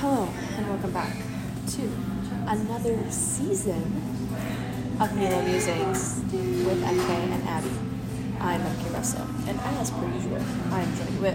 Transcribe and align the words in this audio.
Hello, 0.00 0.28
and 0.56 0.68
welcome 0.68 0.92
back 0.92 1.12
to 1.70 1.90
another 2.46 3.10
season 3.10 3.82
of 5.00 5.12
Milo 5.16 5.42
Musings 5.42 6.22
with 6.30 6.80
MK 6.84 7.10
and 7.10 7.48
Abby. 7.48 7.72
I'm 8.38 8.60
MK 8.60 8.94
Russell, 8.94 9.26
and 9.48 9.58
as 9.58 9.90
per 9.90 10.06
usual, 10.14 10.40
I 10.70 10.82
am 10.82 10.96
joined 10.96 11.20
with 11.20 11.34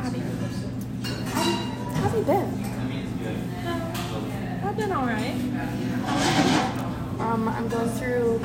Abby. 0.00 0.18
Abby, 0.18 0.18
how 1.94 2.08
have 2.08 2.18
you 2.18 2.24
been? 2.24 2.48
I've 4.66 4.76
been 4.76 4.90
alright. 4.90 5.36
Um, 7.20 7.48
I'm 7.48 7.68
going 7.68 7.90
through 7.90 8.40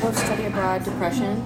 post 0.00 0.18
study 0.18 0.44
abroad 0.44 0.84
depression, 0.84 1.36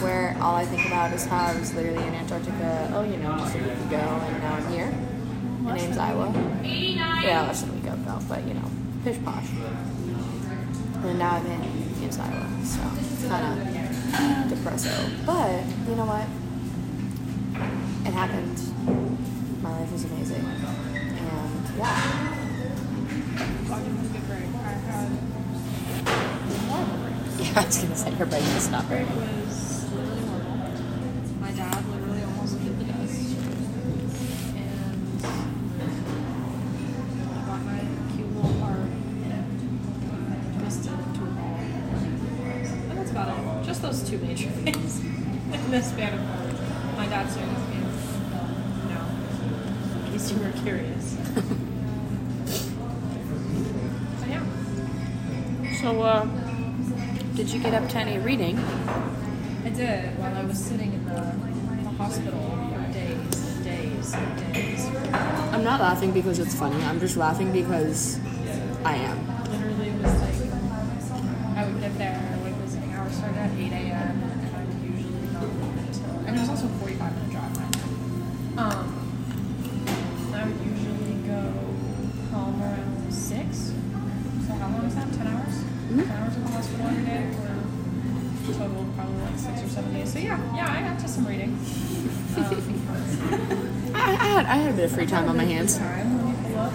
where 0.00 0.34
all 0.40 0.54
I 0.54 0.64
think 0.64 0.86
about 0.86 1.12
is 1.12 1.26
how 1.26 1.48
I 1.48 1.58
was 1.58 1.74
literally 1.74 2.02
in 2.02 2.14
Antarctica, 2.14 2.92
oh, 2.94 3.04
you 3.04 3.18
know, 3.18 3.36
just 3.36 3.54
a 3.56 3.58
week 3.58 3.72
ago, 3.72 3.98
and 3.98 4.38
now 4.42 4.54
I'm 4.54 4.72
here. 4.72 5.17
My 5.60 5.76
name's 5.76 5.98
Iowa. 5.98 6.32
Yeah, 6.62 7.42
less 7.46 7.62
than 7.62 7.70
a 7.70 7.72
week 7.74 7.84
ago, 7.84 8.18
but 8.28 8.46
you 8.46 8.54
know, 8.54 8.70
pish 9.04 9.18
posh. 9.24 9.48
And 11.04 11.18
now 11.18 11.36
I'm 11.36 11.46
in 11.46 11.60
Phoenix, 11.94 12.18
Iowa, 12.18 12.48
so 12.64 12.80
kind 13.28 13.44
of 13.46 13.66
depresso. 14.50 15.26
But 15.26 15.64
you 15.88 15.94
know 15.96 16.06
what? 16.06 16.26
It 18.06 18.12
happened. 18.14 18.60
My 19.62 19.70
life 19.78 19.92
is 19.94 20.04
amazing, 20.04 20.44
and 20.44 21.76
yeah. 21.76 22.34
Yeah, 27.38 27.52
I 27.60 27.64
was 27.66 27.78
gonna 27.78 27.96
say 27.96 28.10
her 28.12 28.26
brain 28.26 28.42
is 28.42 28.70
not 28.70 28.84
very 28.84 29.04
I'm 65.58 65.64
not 65.64 65.80
laughing 65.80 66.12
because 66.12 66.38
it's 66.38 66.54
funny. 66.54 66.80
I'm 66.84 67.00
just 67.00 67.16
laughing 67.16 67.50
because 67.50 68.20
I 68.84 68.94
am. 68.94 69.18
Of 94.88 94.94
free 94.94 95.06
time 95.06 95.28
on 95.28 95.36
my 95.36 95.44
hands. 95.44 95.76
Time. 95.76 96.16
Let 96.16 96.26
me 96.26 96.48
pull 96.48 96.58
up. 96.60 96.72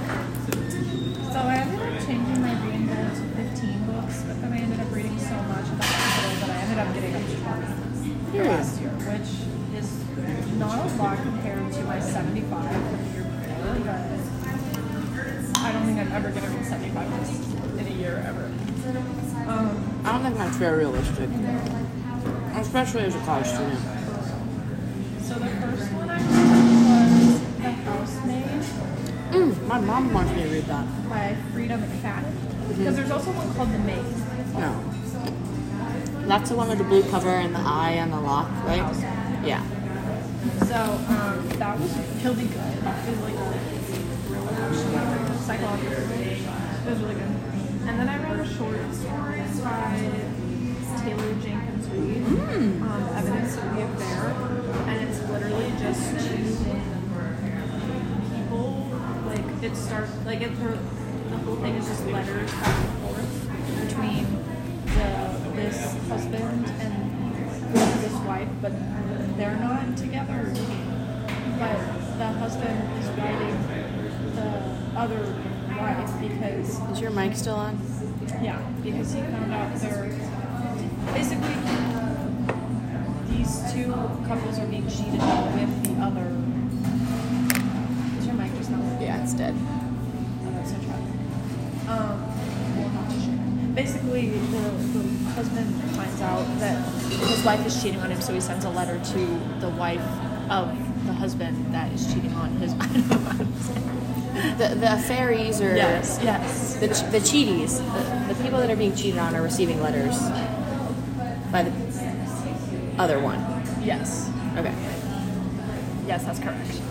So 1.33 1.39
I 1.39 1.55
ended 1.65 1.81
up 1.81 2.05
changing 2.05 2.41
my 2.41 2.53
reading 2.63 2.85
goal 2.85 3.09
to 3.09 3.25
15 3.41 3.85
books, 3.89 4.21
but 4.27 4.41
then 4.41 4.53
I 4.53 4.57
ended 4.57 4.79
up 4.79 4.91
reading 4.93 5.17
so 5.17 5.35
much 5.49 5.65
at 5.65 5.77
the 5.77 6.45
that 6.45 6.49
I 6.49 6.57
ended 6.61 6.77
up 6.77 6.93
getting 6.93 7.15
up 7.15 7.25
to 7.25 7.35
20 8.33 8.47
last 8.47 8.81
year, 8.81 8.89
which 9.09 9.29
is 9.81 9.89
not 10.59 10.77
a 10.77 10.95
lot 10.95 11.17
compared 11.17 11.73
to 11.73 11.83
my 11.83 11.99
75 11.99 12.71
from 12.71 12.97
the 12.97 13.09
year 13.13 13.23
before, 13.23 13.81
but 13.81 14.01
I 15.65 15.71
don't 15.71 15.85
think 15.85 15.99
I'm 15.99 16.11
ever 16.11 16.29
going 16.29 16.43
to 16.43 16.49
read 16.49 16.65
75 16.65 17.09
books 17.09 17.29
in 17.79 17.87
a 17.87 17.95
year 17.97 18.23
ever. 18.27 18.45
Um, 19.49 20.01
I 20.05 20.11
don't 20.11 20.21
think 20.21 20.37
that's 20.37 20.57
very 20.57 20.79
realistic, 20.79 21.29
especially 22.61 23.03
as 23.03 23.15
a 23.15 23.19
college 23.19 23.47
student. 23.47 23.79
so 25.21 25.33
the 25.35 25.49
first 25.49 25.91
one 25.93 26.02
my 29.67 29.79
mom 29.79 30.13
wants 30.13 30.31
me 30.33 30.43
to 30.43 30.49
read 30.49 30.65
that. 30.65 30.85
by 31.09 31.35
Freida 31.53 31.77
McFadden. 31.77 32.33
Because 32.77 32.95
there's 32.95 33.11
also 33.11 33.31
one 33.31 33.53
called 33.55 33.71
The 33.71 33.79
Maze. 33.79 34.23
No. 34.53 34.83
That's 36.27 36.49
the 36.49 36.55
one 36.55 36.69
with 36.69 36.77
the 36.77 36.83
blue 36.85 37.03
cover 37.09 37.29
and 37.29 37.53
the 37.53 37.59
eye 37.59 37.91
and 37.91 38.11
the 38.13 38.19
lock, 38.19 38.49
right? 38.65 38.77
Yeah. 39.45 39.61
So 40.67 40.75
um, 40.75 41.49
that 41.59 41.77
was 41.79 41.95
really 42.23 42.45
good. 42.47 42.59
It 42.59 42.83
was 42.83 43.19
like 43.19 43.35
really 44.29 45.37
psychological. 45.39 45.93
It 45.93 46.89
was 46.89 46.99
really 46.99 47.15
good. 47.15 47.35
And 47.87 47.99
then 47.99 48.07
I 48.07 48.17
read 48.23 48.39
a 48.39 48.47
short 48.55 48.79
story 48.95 49.41
by 49.61 50.11
Taylor 51.03 51.33
Jenkins 51.41 51.87
Reid, 51.89 52.23
um, 52.23 53.09
Evidence 53.17 53.57
of 53.57 53.63
the 53.75 53.81
Affair, 53.83 54.23
and 54.87 55.09
it's 55.09 55.19
literally 55.29 55.69
just 55.79 56.01
two 56.27 56.43
people. 58.33 58.67
Like 59.27 59.45
it 59.73 59.77
starts 59.77 60.11
like 60.25 60.41
it, 60.41 60.51
the 60.59 61.37
whole 61.37 61.55
thing 61.55 61.75
is 61.75 61.87
just 61.87 62.05
letters 62.07 62.51
back 62.51 62.67
and 62.67 62.99
forth 62.99 63.87
between 63.89 64.25
the 64.85 65.51
this 65.55 65.93
husband 66.07 66.65
and 66.79 67.35
this 67.73 68.13
wife, 68.27 68.47
but 68.61 68.71
they're 69.37 69.55
not 69.57 69.97
together. 69.97 70.51
But 71.59 71.77
the 72.17 72.27
husband 72.39 72.99
is 72.99 73.07
writing 73.17 73.57
the 74.35 74.99
other 74.99 75.35
wife 75.77 76.11
because 76.21 76.79
Is 76.91 76.99
your 77.01 77.11
mic 77.11 77.35
still 77.35 77.55
on? 77.55 77.79
yeah, 78.43 78.59
because 78.83 79.13
he 79.13 79.21
found 79.21 79.51
out 79.53 79.75
they're 79.77 80.05
basically 81.13 81.55
these 83.29 83.73
two 83.73 83.91
couples 84.27 84.59
are 84.59 84.67
being 84.67 84.87
cheated 84.87 85.19
on 85.19 85.59
with 85.59 85.83
the 85.85 86.01
other. 86.03 86.27
Is 88.19 88.25
your 88.27 88.35
mic 88.35 88.53
just 88.57 88.69
not 88.71 88.79
working? 88.81 89.01
Yeah, 89.01 89.21
it's 89.22 89.22
dead. 89.22 89.22
Oh, 89.22 89.22
that's 89.22 89.22
so 89.22 89.22
tragic. 89.37 89.55
Um, 91.87 92.19
well, 92.77 92.89
not 92.89 93.09
to 93.09 93.19
share. 93.19 93.39
Basically, 93.75 94.29
the, 94.29 94.37
the 94.47 95.29
husband 95.31 95.81
finds 95.95 96.21
out 96.21 96.45
that 96.59 96.77
his 97.11 97.43
wife 97.43 97.65
is 97.65 97.81
cheating 97.81 97.99
on 97.99 98.11
him, 98.11 98.21
so 98.21 98.33
he 98.33 98.39
sends 98.39 98.65
a 98.65 98.69
letter 98.69 98.99
to 99.13 99.59
the 99.59 99.69
wife 99.69 100.01
of 100.49 100.69
the 101.05 101.13
husband 101.13 101.73
that 101.73 101.91
is 101.91 102.07
cheating 102.13 102.33
on 102.33 102.49
his. 102.57 102.73
I 102.79 102.87
don't 102.87 103.09
know 103.09 103.17
how 103.17 103.37
to 103.37 103.63
say. 103.63 103.81
The 104.57 104.75
the 104.75 105.03
fairies 105.07 105.61
or 105.61 105.75
Yes, 105.75 106.19
yes. 106.23 106.75
the 106.75 106.87
the 106.87 107.19
cheaties, 107.19 107.77
the, 108.27 108.33
the 108.33 108.43
people 108.43 108.59
that 108.59 108.69
are 108.69 108.75
being 108.75 108.95
cheated 108.95 109.19
on 109.19 109.35
are 109.35 109.41
receiving 109.43 109.81
letters 109.81 110.17
by 111.51 111.63
the 111.63 111.71
other 112.97 113.19
one. 113.19 113.39
Yes. 113.83 114.29
Okay. 114.57 114.73
Yes, 116.07 116.23
that's 116.25 116.39
correct. 116.39 116.81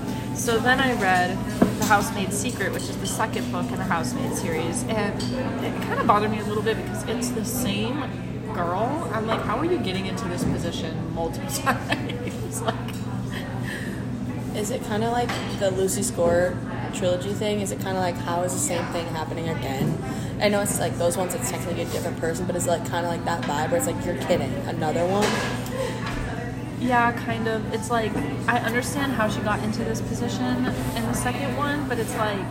So 0.43 0.59
then 0.59 0.81
I 0.81 1.01
read 1.01 1.39
The 1.79 1.85
Housemaid's 1.85 2.37
Secret, 2.37 2.73
which 2.73 2.83
is 2.83 2.97
the 2.97 3.07
second 3.07 3.53
book 3.53 3.71
in 3.71 3.77
the 3.77 3.85
Housemaid 3.85 4.35
series, 4.35 4.83
and 4.89 5.23
it 5.65 5.73
kind 5.85 6.01
of 6.01 6.07
bothered 6.09 6.33
me 6.33 6.41
a 6.41 6.45
little 6.45 6.65
bit 6.65 6.77
because 6.79 7.05
it's 7.05 7.29
the 7.29 7.45
same 7.45 8.01
girl. 8.53 9.09
I'm 9.15 9.29
like, 9.29 9.41
how 9.43 9.57
are 9.59 9.65
you 9.65 9.79
getting 9.79 10.07
into 10.07 10.25
this 10.27 10.43
position 10.43 11.15
multiple 11.15 11.49
times? 11.63 12.61
like, 12.61 12.75
Is 14.57 14.73
it 14.73 14.83
kind 14.83 15.05
of 15.05 15.13
like 15.13 15.31
the 15.61 15.71
Lucy 15.71 16.03
Score 16.03 16.59
trilogy 16.93 17.35
thing? 17.35 17.61
Is 17.61 17.71
it 17.71 17.79
kind 17.79 17.97
of 17.97 18.03
like 18.03 18.17
how 18.17 18.43
is 18.43 18.53
the 18.53 18.59
same 18.59 18.85
thing 18.87 19.07
happening 19.15 19.49
again? 19.49 19.97
I 20.41 20.49
know 20.49 20.61
it's 20.61 20.81
like 20.81 20.99
those 20.99 21.17
ones. 21.17 21.35
It's 21.35 21.53
technically 21.53 21.83
a 21.83 21.87
different 21.87 22.19
person, 22.19 22.47
but 22.47 22.57
it's 22.57 22.67
like 22.67 22.85
kind 22.89 23.07
of 23.07 23.13
like 23.13 23.25
that 23.27 23.43
vibe 23.43 23.71
where 23.71 23.79
it's 23.79 23.87
like 23.87 24.05
you're 24.05 24.19
kidding, 24.19 24.53
another 24.67 25.07
one. 25.07 25.23
Yeah, 26.83 27.13
kind 27.13 27.47
of. 27.49 27.73
It's 27.73 27.91
like 27.91 28.15
I 28.49 28.59
understand 28.59 29.13
how 29.13 29.29
she 29.29 29.41
got 29.41 29.63
into 29.63 29.85
this 29.85 30.01
position 30.01 30.67
in 30.67 31.03
the 31.07 31.15
second 31.15 31.57
one, 31.57 31.89
but 31.89 31.99
it's 31.99 32.15
like 32.17 32.45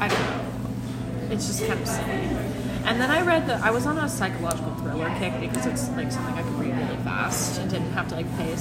I 0.00 0.08
don't 0.08 0.20
know. 0.20 1.30
It's 1.30 1.46
just 1.46 1.64
kind 1.66 1.80
of 1.80 1.86
silly. 1.86 2.52
And 2.84 3.00
then 3.00 3.10
I 3.10 3.22
read 3.22 3.46
the. 3.46 3.54
I 3.54 3.70
was 3.70 3.86
on 3.86 3.96
a 3.98 4.08
psychological 4.08 4.74
thriller 4.74 5.08
kick 5.18 5.38
because 5.40 5.66
it's 5.66 5.88
like 5.90 6.10
something 6.10 6.34
I 6.34 6.42
could 6.42 6.54
read 6.54 6.76
really 6.76 6.96
fast 7.04 7.60
and 7.60 7.70
didn't 7.70 7.92
have 7.92 8.08
to 8.08 8.16
like 8.16 8.26
pay 8.36 8.56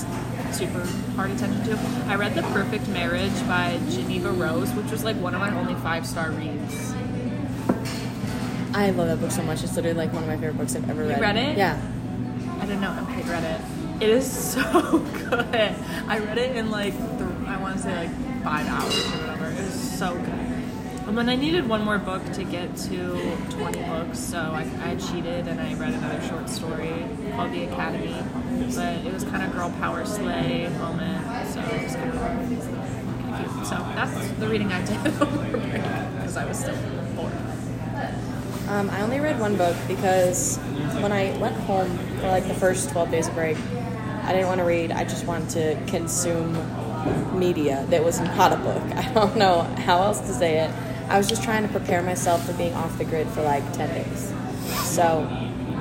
super 0.51 0.85
hard 1.15 1.31
attention 1.31 1.63
to. 1.65 1.79
I 2.07 2.15
read 2.15 2.35
The 2.35 2.44
Perfect 2.44 2.88
Marriage 2.89 3.33
by 3.47 3.79
Jeneva 3.89 4.38
Rose, 4.38 4.71
which 4.73 4.91
was 4.91 5.03
like 5.03 5.15
one 5.18 5.33
of 5.33 5.41
my 5.41 5.51
only 5.57 5.73
five 5.75 6.06
star 6.06 6.29
reads. 6.31 6.94
I 8.73 8.91
love 8.91 9.07
that 9.07 9.19
book 9.19 9.31
so 9.31 9.41
much. 9.41 9.63
It's 9.63 9.75
literally 9.75 9.97
like 9.97 10.13
one 10.13 10.23
of 10.23 10.29
my 10.29 10.38
favorite 10.38 10.57
books 10.57 10.75
I've 10.75 10.89
ever 10.89 11.03
read. 11.03 11.19
read 11.19 11.35
it? 11.35 11.57
Yeah. 11.57 11.81
I 12.62 12.65
don't 12.68 12.79
know. 12.79 12.91
I 12.91 13.21
read 13.23 13.44
it. 13.44 13.62
It 14.01 14.09
is 14.09 14.53
so 14.53 14.98
good. 15.30 15.75
I 16.07 16.18
read 16.18 16.38
it 16.39 16.56
in 16.56 16.71
like 16.71 16.95
I 17.45 17.62
want 17.62 17.77
to 17.77 17.83
say 17.83 17.95
like 17.95 18.44
five 18.44 18.65
hours 18.65 18.95
or 18.95 19.18
whatever. 19.19 19.45
It 19.51 19.63
was 19.63 20.00
so 20.00 20.15
good. 20.15 21.07
And 21.07 21.15
then 21.15 21.30
I 21.30 21.36
needed 21.36 21.69
one 21.69 21.83
more 21.83 22.00
book 22.00 22.24
to 22.33 22.44
get 22.44 22.75
to 22.77 23.38
20 23.51 23.83
books, 23.83 24.18
so 24.18 24.39
I, 24.39 24.68
I 24.83 24.95
cheated 24.95 25.48
and 25.48 25.62
I 25.62 25.75
read 25.75 25.94
another 25.94 26.19
short 26.27 26.50
story 26.50 27.06
called 27.36 27.51
The 27.51 27.65
Academy. 27.65 28.15
But 28.75 29.06
it 29.06 29.13
was 29.13 29.24
kind 29.24 29.44
of 29.44 29.51
girl 29.53 29.69
power 29.80 30.04
slay 30.04 30.68
moment, 30.80 31.47
so 31.47 31.59
it 31.59 31.83
was 31.83 31.95
kind 31.95 32.09
of 32.12 32.47
cute. 33.38 33.68
So 33.68 33.75
that's 33.75 34.31
the 34.31 34.47
reading 34.47 34.71
I 34.71 34.83
did 34.83 35.04
because 35.04 36.38
I 36.38 36.45
was 36.45 36.57
still 36.57 36.75
bored. 37.15 37.33
Um, 38.68 38.89
I 38.89 39.01
only 39.01 39.19
read 39.19 39.39
one 39.39 39.57
book 39.57 39.75
because 39.88 40.57
when 41.01 41.12
I 41.12 41.38
went 41.38 41.56
home 41.57 41.95
for 42.19 42.27
like 42.30 42.47
the 42.47 42.56
first 42.56 42.89
12 42.89 43.12
days 43.12 43.27
of 43.27 43.36
break, 43.36 43.57
I 44.23 44.33
didn't 44.33 44.47
want 44.47 44.59
to 44.59 44.65
read. 44.65 44.91
I 44.91 45.03
just 45.03 45.25
wanted 45.25 45.50
to 45.50 45.91
consume 45.91 46.53
media 47.38 47.85
that 47.89 48.03
was 48.03 48.19
not 48.19 48.53
a 48.53 48.57
book. 48.57 48.81
I 48.95 49.12
don't 49.13 49.35
know 49.35 49.63
how 49.85 50.01
else 50.01 50.19
to 50.21 50.33
say 50.33 50.59
it. 50.59 50.71
I 51.09 51.18
was 51.18 51.27
just 51.27 51.44
trying 51.44 51.63
to 51.63 51.69
prepare 51.69 52.01
myself 52.01 52.45
for 52.45 52.53
being 52.53 52.73
off 52.73 52.97
the 52.97 53.06
grid 53.06 53.27
for 53.29 53.41
like 53.41 53.63
10 53.73 53.89
days. 53.89 54.33
So 54.83 55.27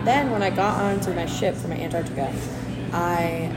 then 0.05 0.31
when 0.31 0.43
I 0.43 0.51
got 0.51 0.81
onto 0.81 1.13
my 1.13 1.27
ship 1.27 1.55
for 1.55 1.69
my 1.69 1.77
Antarctica, 1.77 2.35
I 2.93 3.55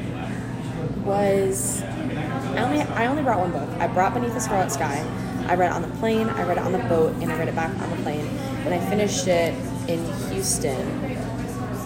was 1.03 1.81
I 1.81 2.63
only 2.63 2.81
I 2.81 3.07
only 3.07 3.23
brought 3.23 3.39
one 3.39 3.51
book. 3.51 3.69
I 3.79 3.87
brought 3.87 4.13
Beneath 4.13 4.33
the 4.33 4.39
Scarlet 4.39 4.71
Sky. 4.71 5.03
I 5.47 5.55
read 5.55 5.67
it 5.67 5.73
on 5.73 5.81
the 5.81 5.95
plane, 5.97 6.29
I 6.29 6.43
read 6.43 6.57
it 6.57 6.63
on 6.63 6.71
the 6.71 6.77
boat, 6.79 7.13
and 7.21 7.31
I 7.31 7.37
read 7.37 7.47
it 7.47 7.55
back 7.55 7.69
on 7.81 7.89
the 7.89 7.97
plane. 8.03 8.25
And 8.65 8.73
I 8.73 8.79
finished 8.89 9.27
it 9.27 9.53
in 9.89 10.05
Houston. 10.29 10.87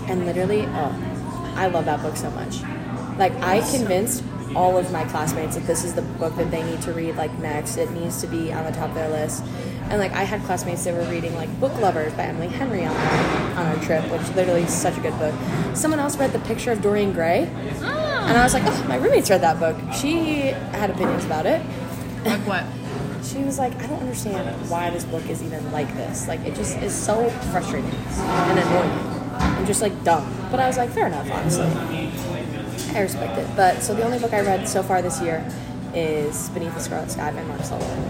And 0.10 0.26
literally, 0.26 0.66
oh, 0.68 1.54
I 1.56 1.68
love 1.68 1.86
that 1.86 2.02
book 2.02 2.16
so 2.16 2.30
much. 2.32 2.62
Like 3.18 3.34
I 3.42 3.60
convinced 3.72 4.24
all 4.56 4.78
of 4.78 4.92
my 4.92 5.04
classmates 5.06 5.56
that 5.56 5.68
this 5.68 5.84
is 5.84 5.94
the 5.94 6.02
book 6.02 6.36
that 6.36 6.50
they 6.52 6.64
need 6.64 6.82
to 6.84 6.94
read 6.94 7.16
like 7.16 7.38
next. 7.40 7.78
It 7.78 7.92
needs 7.92 8.22
to 8.22 8.28
be 8.28 8.54
on 8.54 8.64
the 8.66 8.72
top 8.72 8.90
of 8.90 8.96
their 8.96 9.10
list. 9.10 9.44
And 9.90 10.00
like 10.00 10.12
I 10.14 10.24
had 10.24 10.42
classmates 10.44 10.84
that 10.86 10.94
were 10.94 11.10
reading 11.12 11.36
like 11.36 11.50
Book 11.60 11.74
Lovers 11.80 12.14
by 12.14 12.24
Emily 12.24 12.48
Henry 12.48 12.86
on 12.86 12.96
our, 12.96 13.60
on 13.60 13.66
our 13.68 13.84
trip, 13.84 14.04
which 14.12 14.28
literally 14.36 14.64
is 14.64 14.74
such 14.74 14.98
a 14.98 15.02
good 15.02 15.18
book. 15.18 15.34
Someone 15.74 16.00
else 16.00 16.18
read 16.18 16.32
The 16.32 16.40
Picture 16.40 16.72
of 16.72 16.82
Dorian 16.82 17.14
Gray. 17.14 17.50
And 17.82 18.38
I 18.38 18.44
was 18.44 18.54
like, 18.54 18.64
oh, 18.66 18.86
my 18.88 18.98
roommate's 18.98 19.30
read 19.30 19.42
that 19.42 19.60
book. 19.60 19.78
She 19.94 20.48
had 20.76 20.90
opinions 20.90 21.24
about 21.26 21.46
it. 21.46 21.66
Like 22.26 22.42
what? 22.48 22.66
She 23.24 23.44
was 23.44 23.60
like, 23.60 23.76
I 23.82 23.88
don't 23.88 24.00
understand 24.00 24.70
why 24.70 24.90
this 24.90 25.04
book 25.04 25.28
is 25.30 25.44
even 25.44 25.70
like 25.74 25.94
this. 25.96 26.30
Like, 26.30 26.40
it 26.42 26.56
just 26.56 26.78
is 26.78 26.96
so 26.96 27.30
frustrating 27.52 27.92
and 27.92 28.60
annoying 28.60 29.18
and 29.42 29.68
just 29.68 29.82
like 29.82 30.04
dumb. 30.04 30.26
But 30.50 30.62
I 30.62 30.68
was 30.68 30.78
like, 30.78 30.90
fair 30.92 31.08
enough, 31.08 31.30
honestly. 31.30 32.07
I 32.98 33.02
respect 33.02 33.38
it. 33.38 33.48
But 33.56 33.84
so 33.84 33.94
the 33.94 34.04
only 34.04 34.20
book 34.20 34.34
I 34.34 34.42
read 34.42 34.68
so 34.68 34.82
far 34.82 35.02
this 35.02 35.22
year 35.22 35.48
is 35.94 36.50
Beneath 36.50 36.74
the 36.74 36.80
Scarlet 36.80 37.12
Sky 37.12 37.32
by 37.32 37.44
Mark 37.44 37.64
Sullivan. 37.64 38.04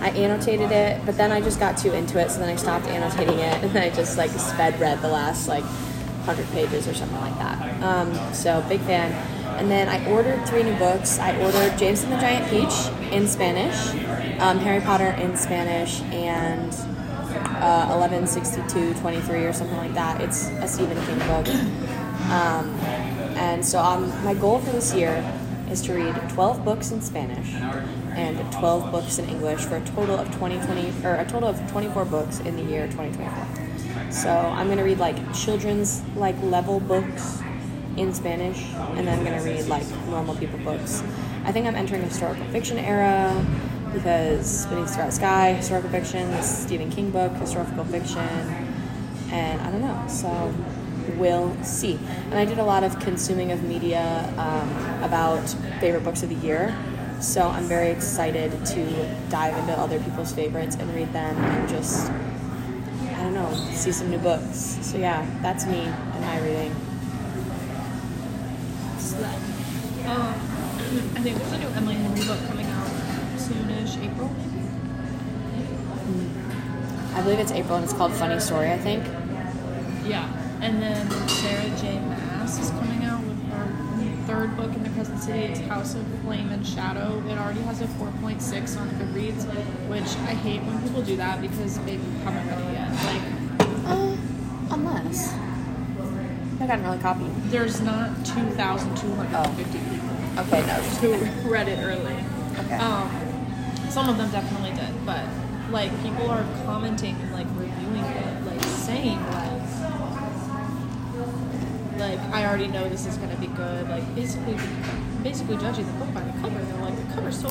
I 0.00 0.10
annotated 0.10 0.70
it, 0.70 1.04
but 1.06 1.16
then 1.16 1.32
I 1.32 1.40
just 1.40 1.58
got 1.58 1.78
too 1.78 1.92
into 1.92 2.20
it, 2.20 2.30
so 2.30 2.40
then 2.40 2.48
I 2.48 2.56
stopped 2.56 2.86
annotating 2.86 3.38
it 3.38 3.64
and 3.64 3.78
I 3.78 3.90
just 3.90 4.18
like 4.18 4.30
sped 4.30 4.78
read 4.80 5.00
the 5.00 5.08
last 5.08 5.48
like 5.48 5.64
100 5.64 6.46
pages 6.52 6.88
or 6.88 6.94
something 6.94 7.20
like 7.20 7.36
that. 7.38 7.82
Um, 7.82 8.34
so 8.34 8.64
big 8.68 8.80
fan. 8.82 9.12
And 9.58 9.70
then 9.70 9.88
I 9.88 10.04
ordered 10.10 10.44
three 10.46 10.64
new 10.64 10.76
books. 10.76 11.18
I 11.18 11.38
ordered 11.40 11.78
James 11.78 12.02
and 12.02 12.12
the 12.12 12.16
Giant 12.16 12.50
Peach 12.50 13.12
in 13.12 13.28
Spanish, 13.28 13.90
um, 14.40 14.58
Harry 14.58 14.80
Potter 14.80 15.10
in 15.22 15.36
Spanish, 15.36 16.00
and 16.02 16.72
uh, 17.62 17.86
116223 17.86 19.44
or 19.44 19.52
something 19.52 19.76
like 19.76 19.94
that. 19.94 20.20
It's 20.20 20.48
a 20.48 20.66
Stephen 20.66 21.00
King 21.06 21.18
book. 21.20 21.46
Um, 22.30 22.74
and 23.36 23.64
so 23.64 23.78
um, 23.78 24.08
my 24.24 24.34
goal 24.34 24.58
for 24.58 24.70
this 24.70 24.94
year 24.94 25.22
is 25.70 25.82
to 25.82 25.94
read 25.94 26.14
12 26.30 26.64
books 26.64 26.90
in 26.90 27.00
Spanish 27.00 27.54
and 28.14 28.38
12 28.52 28.92
books 28.92 29.18
in 29.18 29.28
English 29.28 29.60
for 29.62 29.76
a 29.76 29.84
total 29.84 30.16
of 30.16 30.26
2020 30.32 31.06
or 31.06 31.16
a 31.16 31.24
total 31.24 31.48
of 31.48 31.70
24 31.70 32.04
books 32.04 32.40
in 32.40 32.56
the 32.56 32.62
year 32.62 32.86
2024. 32.88 34.12
So 34.12 34.30
I'm 34.30 34.68
gonna 34.68 34.84
read 34.84 34.98
like 34.98 35.16
children's 35.34 36.02
like 36.16 36.40
level 36.42 36.80
books 36.80 37.40
in 37.96 38.12
Spanish, 38.12 38.64
and 38.96 39.06
then 39.06 39.18
I'm 39.18 39.24
gonna 39.24 39.42
read 39.42 39.66
like 39.66 39.88
normal 40.06 40.34
people 40.36 40.58
books. 40.60 41.02
I 41.44 41.52
think 41.52 41.66
I'm 41.66 41.74
entering 41.74 42.02
a 42.02 42.06
historical 42.06 42.44
fiction 42.46 42.78
era 42.78 43.44
because 43.92 44.66
Beneath 44.66 44.94
the 44.96 45.10
Sky, 45.10 45.52
historical 45.54 45.90
fiction, 45.90 46.42
Stephen 46.42 46.90
King 46.90 47.10
book, 47.10 47.32
historical 47.34 47.84
fiction, 47.84 48.28
and 49.30 49.60
I 49.60 49.70
don't 49.70 49.80
know. 49.80 50.04
So 50.08 50.52
we'll 51.16 51.54
see. 51.62 51.98
And 52.30 52.34
I 52.34 52.44
did 52.44 52.58
a 52.58 52.64
lot 52.64 52.84
of 52.84 52.98
consuming 53.00 53.52
of 53.52 53.62
media 53.62 54.32
um, 54.36 55.02
about 55.02 55.48
favorite 55.80 56.04
books 56.04 56.22
of 56.22 56.28
the 56.28 56.34
year. 56.36 56.76
So 57.20 57.48
I'm 57.48 57.64
very 57.64 57.90
excited 57.90 58.50
to 58.66 59.16
dive 59.30 59.56
into 59.56 59.72
other 59.72 59.98
people's 60.00 60.32
favorites 60.32 60.76
and 60.76 60.92
read 60.94 61.12
them 61.12 61.36
and 61.36 61.68
just 61.68 62.10
I 62.10 63.22
don't 63.22 63.34
know, 63.34 63.54
see 63.72 63.92
some 63.92 64.10
new 64.10 64.18
books. 64.18 64.78
So 64.82 64.98
yeah, 64.98 65.24
that's 65.40 65.64
me 65.66 65.80
and 65.80 66.20
my 66.20 66.40
reading. 66.40 66.74
Um, 70.04 70.34
I 71.16 71.20
think 71.20 71.38
there's 71.38 71.52
a 71.52 71.58
new 71.58 71.68
Emily 71.68 71.94
Henry 71.94 72.26
book 72.26 72.38
coming 72.46 72.66
out 72.66 72.86
soonish, 73.36 74.04
April 74.04 74.28
maybe. 74.28 74.68
I 77.14 77.22
believe 77.22 77.38
it's 77.38 77.52
April 77.52 77.76
and 77.76 77.84
it's 77.84 77.94
called 77.94 78.12
Funny 78.12 78.38
Story, 78.40 78.70
I 78.70 78.78
think. 78.78 79.04
Yeah, 80.04 80.28
and 80.64 80.82
then 80.82 81.28
Sarah 81.28 81.68
J. 81.78 81.98
Maas 82.00 82.58
is 82.58 82.70
coming 82.70 83.04
out 83.04 83.22
with 83.22 83.38
her 83.52 83.68
third 84.26 84.56
book 84.56 84.72
in 84.74 84.82
the 84.82 84.88
Crescent 84.90 85.20
City. 85.20 85.40
It's 85.52 85.60
House 85.60 85.94
of 85.94 86.06
Flame 86.22 86.48
and 86.50 86.66
Shadow. 86.66 87.22
It 87.28 87.36
already 87.36 87.60
has 87.62 87.82
a 87.82 87.86
4.6 87.86 88.80
on 88.80 88.88
Goodreads, 88.90 89.44
which 89.88 90.16
I 90.26 90.34
hate 90.34 90.62
when 90.62 90.80
people 90.82 91.02
do 91.02 91.16
that 91.16 91.42
because 91.42 91.78
they 91.80 91.96
haven't 92.24 92.48
read 92.48 92.60
it 92.60 92.72
yet. 92.72 92.90
Like, 93.04 93.22
Uh, 93.86 94.16
unless. 94.70 95.34
I 96.60 96.66
got 96.66 96.78
an 96.78 96.86
early 96.86 96.98
copy. 96.98 97.24
there's 97.50 97.80
not 97.82 98.24
2,250 98.24 99.78
people 99.78 100.08
Okay, 100.38 100.60
no. 100.66 100.74
who 101.04 101.48
read 101.50 101.68
it 101.68 101.78
early. 101.84 102.16
Okay. 102.64 102.76
Um, 102.76 103.10
some 103.90 104.08
of 104.08 104.16
them 104.16 104.30
definitely 104.30 104.70
did, 104.72 105.04
but 105.04 105.24
like 105.70 105.90
people 106.02 106.30
are 106.30 106.44
commenting 106.64 107.16
and 107.20 107.32
like 107.32 107.46
reviewing 107.56 108.04
it, 108.04 108.46
like 108.46 108.62
saying 108.64 109.20
like, 109.30 109.53
like 112.04 112.20
I 112.34 112.44
already 112.46 112.68
know 112.68 112.88
this 112.88 113.06
is 113.06 113.16
gonna 113.16 113.36
be 113.36 113.46
good. 113.46 113.88
Like 113.88 114.04
basically, 114.14 114.56
basically 115.22 115.56
judging 115.56 115.86
the 115.86 115.92
book 115.92 116.12
by 116.12 116.20
the 116.20 116.32
cover. 116.40 116.60
They're 116.60 116.82
like 116.82 116.96
the 116.96 117.14
cover's 117.14 117.40
so 117.40 117.48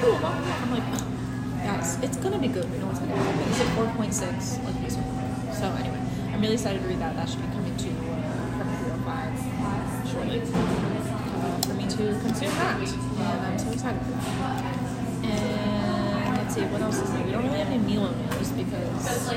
cool. 0.00 0.16
I'm 0.22 0.70
like, 0.70 0.86
"Ugh, 0.94 1.02
guys, 1.64 1.98
it's 2.02 2.16
gonna 2.16 2.38
be 2.38 2.48
good. 2.48 2.70
We 2.70 2.78
know 2.78 2.90
it's 2.90 3.00
gonna 3.00 3.14
be 3.14 3.20
good. 3.20 3.48
It's 3.48 3.60
at 3.60 3.66
4.6, 3.76 4.64
like 4.64 4.78
this 4.84 4.96
one. 4.96 5.54
So 5.54 5.66
anyway, 5.80 6.00
I'm 6.32 6.40
really 6.40 6.54
excited 6.54 6.82
to 6.82 6.88
read 6.88 7.00
that. 7.00 7.16
That 7.16 7.28
should 7.28 7.42
be 7.42 7.48
coming 7.48 7.76
to 7.76 7.88
uh, 7.90 8.58
from 8.58 8.68
305 9.02 10.10
shortly. 10.12 10.40
Uh, 10.42 11.60
for 11.66 11.74
me 11.74 11.86
to 11.88 12.04
consume 12.22 12.54
that, 12.62 12.80
and 12.80 13.46
I'm 13.46 13.58
so 13.58 13.70
excited 13.72 14.00
for 14.02 14.12
that. 14.12 14.74
And 15.24 16.36
let's 16.38 16.54
see, 16.54 16.62
what 16.62 16.80
else 16.80 17.02
is 17.02 17.10
there? 17.12 17.24
We 17.24 17.32
don't 17.32 17.44
really 17.44 17.58
have 17.58 17.68
any 17.68 17.82
Milo 17.82 18.14
news 18.14 18.50
because 18.52 19.28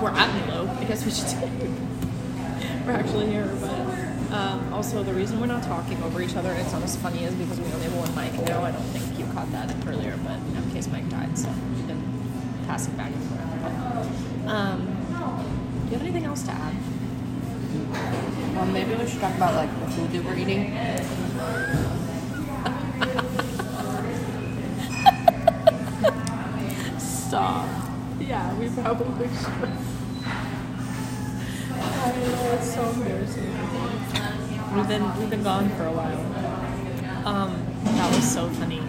we're 0.00 0.14
at 0.14 0.28
Milo. 0.46 0.68
I 0.80 0.84
guess 0.84 1.04
we 1.04 1.10
should 1.12 1.97
we're 2.88 2.94
actually 2.94 3.26
here, 3.26 3.54
but 3.60 3.78
um, 4.34 4.72
also 4.72 5.02
the 5.02 5.12
reason 5.12 5.38
we're 5.38 5.46
not 5.46 5.62
talking 5.62 6.02
over 6.02 6.22
each 6.22 6.36
other, 6.36 6.48
and 6.48 6.60
it's 6.60 6.72
not 6.72 6.82
as 6.82 6.96
funny 6.96 7.24
is 7.24 7.34
because 7.34 7.60
we 7.60 7.66
only 7.66 7.84
have 7.84 7.94
one 7.94 8.14
mic 8.14 8.32
now. 8.46 8.64
I 8.64 8.70
don't 8.70 8.82
think 8.96 9.18
you 9.18 9.26
caught 9.34 9.52
that 9.52 9.70
earlier, 9.86 10.18
but 10.24 10.38
in 10.38 10.70
case 10.72 10.88
Mike 10.88 11.06
died, 11.10 11.36
so 11.36 11.50
we've 11.74 11.86
been 11.86 12.02
passing 12.66 12.96
back 12.96 13.12
and 13.12 13.22
forth. 13.24 13.44
But, 13.62 14.50
um, 14.50 14.86
do 15.84 15.92
you 15.92 15.98
have 15.98 16.02
anything 16.02 16.24
else 16.24 16.42
to 16.44 16.50
add? 16.50 16.74
Well, 18.56 18.66
maybe 18.66 18.94
we 18.94 19.06
should 19.06 19.20
talk 19.20 19.36
about 19.36 19.54
like 19.54 19.68
the 19.80 19.90
food 19.90 20.10
that 20.12 20.24
we're 20.24 20.38
eating. 20.38 20.72
Stop. 26.98 27.68
Yeah, 28.18 28.54
we 28.58 28.70
probably 28.70 29.28
should. 29.28 29.97
It's 32.00 32.74
so 32.74 32.88
embarrassing. 32.90 33.52
We've 34.74 34.86
been 34.86 35.18
we've 35.18 35.30
been 35.30 35.42
gone 35.42 35.68
for 35.70 35.86
a 35.86 35.92
while. 35.92 37.26
Um, 37.26 37.50
that 37.84 38.14
was 38.14 38.22
so 38.32 38.48
funny. 38.50 38.80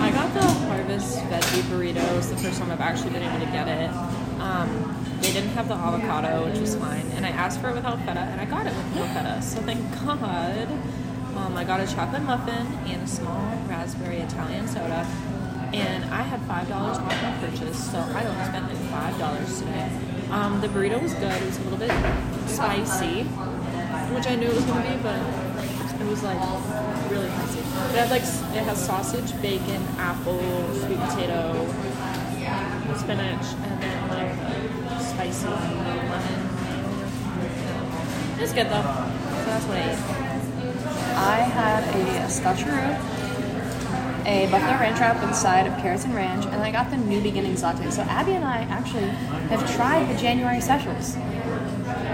I 0.00 0.10
got 0.10 0.32
the 0.32 0.46
Harvest 0.66 1.18
veggie 1.24 1.62
Burrito. 1.68 2.00
burritos 2.00 2.30
the 2.30 2.36
first 2.38 2.58
time 2.58 2.70
I've 2.70 2.80
actually 2.80 3.10
been 3.10 3.22
able 3.22 3.44
to 3.44 3.52
get 3.52 3.68
it. 3.68 3.90
Um, 4.40 5.06
they 5.20 5.32
didn't 5.32 5.50
have 5.50 5.68
the 5.68 5.74
avocado, 5.74 6.48
which 6.48 6.58
was 6.58 6.74
fine, 6.76 7.06
and 7.16 7.26
I 7.26 7.30
asked 7.30 7.60
for 7.60 7.68
it 7.68 7.74
without 7.74 7.98
feta, 8.00 8.20
and 8.20 8.40
I 8.40 8.46
got 8.46 8.66
it 8.66 8.74
with 8.74 8.94
no 8.96 9.04
feta. 9.08 9.42
So 9.42 9.60
thank 9.60 9.80
God. 10.00 10.68
Um, 11.36 11.54
I 11.56 11.64
got 11.64 11.80
a 11.80 11.86
chocolate 11.86 12.22
muffin 12.22 12.66
and 12.86 13.02
a 13.02 13.06
small 13.06 13.52
raspberry 13.68 14.18
Italian 14.18 14.66
soda, 14.66 15.06
and 15.74 16.04
I 16.06 16.22
had 16.22 16.40
five 16.42 16.66
dollars 16.66 16.96
off 16.96 17.22
my 17.22 17.32
purchase, 17.46 17.90
so 17.92 17.98
I 17.98 18.24
only 18.24 18.44
spent 18.46 18.68
like 18.68 18.90
five 18.90 19.18
dollars 19.18 19.58
today. 19.58 20.07
Um, 20.30 20.60
the 20.60 20.68
burrito 20.68 21.02
was 21.02 21.14
good. 21.14 21.32
It 21.32 21.46
was 21.46 21.56
a 21.58 21.62
little 21.62 21.78
bit 21.78 21.90
spicy, 22.46 23.22
which 24.14 24.26
I 24.26 24.34
knew 24.36 24.46
it 24.46 24.54
was 24.54 24.64
gonna 24.64 24.82
be, 24.82 25.02
but 25.02 25.18
it 26.00 26.06
was 26.06 26.22
like 26.22 26.38
really 27.10 27.28
spicy. 27.30 27.58
It 27.60 27.96
had 27.96 28.10
like 28.10 28.22
it 28.22 28.64
has 28.64 28.84
sausage, 28.84 29.40
bacon, 29.40 29.82
apple, 29.96 30.38
sweet 30.74 30.98
potato, 31.00 31.66
spinach, 32.96 33.46
and 33.64 33.82
then 33.82 34.08
like 34.10 35.00
spicy 35.00 35.48
lemon. 35.48 36.48
It's 38.38 38.52
good 38.52 38.66
though. 38.68 38.82
So 38.82 39.46
that's 39.46 39.64
what 39.64 39.78
I 39.78 39.90
ate. 39.90 39.98
I 41.16 41.36
had 41.40 41.82
a 41.84 42.28
scotcheroo, 42.28 42.94
a 44.28 44.46
buffalo 44.50 44.72
ranch 44.72 45.00
wrap 45.00 45.18
with 45.22 45.30
a 45.30 45.34
side 45.34 45.66
of 45.66 45.72
carrots 45.78 46.04
and 46.04 46.14
ranch, 46.14 46.44
and 46.44 46.56
I 46.56 46.70
got 46.70 46.90
the 46.90 46.98
New 46.98 47.22
Beginnings 47.22 47.62
latte. 47.62 47.90
So 47.90 48.02
Abby 48.02 48.32
and 48.32 48.44
I 48.44 48.58
actually 48.64 49.08
have 49.48 49.74
tried 49.74 50.14
the 50.14 50.20
January 50.20 50.60
specials. 50.60 51.16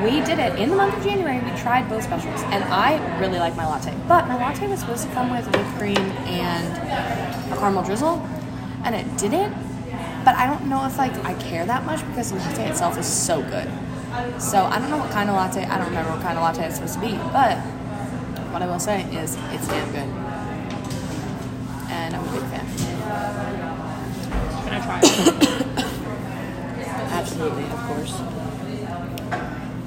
We 0.00 0.21
did 0.21 0.38
it 0.38 0.56
in 0.61 0.71
the 0.71 0.76
month 0.76 0.97
of 0.97 1.02
January. 1.02 1.40
We 1.40 1.59
tried 1.59 1.88
both 1.88 2.04
specials, 2.04 2.40
and 2.44 2.62
I 2.64 3.18
really 3.18 3.40
like 3.40 3.56
my 3.56 3.66
latte. 3.66 3.92
But 4.06 4.28
my 4.28 4.37
latte 4.37 4.68
was 4.68 4.78
supposed 4.78 5.02
to 5.09 5.12
come 5.12 5.28
with 5.28 5.44
whipped 5.47 5.76
cream 5.76 5.99
and 5.99 7.52
a 7.52 7.56
caramel 7.56 7.83
drizzle, 7.83 8.25
and 8.85 8.94
it 8.94 9.18
didn't. 9.18 9.52
But 10.25 10.37
I 10.37 10.47
don't 10.47 10.68
know 10.68 10.87
if 10.87 10.97
like 10.97 11.12
I 11.25 11.35
care 11.35 11.66
that 11.66 11.85
much 11.85 12.06
because 12.06 12.30
the 12.30 12.38
latte 12.38 12.71
itself 12.71 12.97
is 12.97 13.06
so 13.06 13.42
good. 13.42 13.68
So 14.40 14.62
I 14.62 14.78
don't 14.78 14.90
know 14.90 14.99
what 14.99 15.11
kind 15.11 15.28
of 15.28 15.35
latte. 15.35 15.64
I 15.64 15.78
don't 15.78 15.88
remember 15.88 16.12
what 16.12 16.23
kind 16.23 16.38
of 16.38 16.44
latte 16.44 16.64
it's 16.64 16.76
supposed 16.76 16.94
to 16.94 17.00
be, 17.00 17.16
but 17.33 17.59
what 18.52 18.62
I 18.62 18.66
will 18.68 18.78
say 18.78 19.02
is 19.12 19.37
it's 19.50 19.66
damn 19.66 19.90
good. 19.90 20.24
Absolutely, 27.14 27.64
of 27.64 27.79
course. 27.88 28.21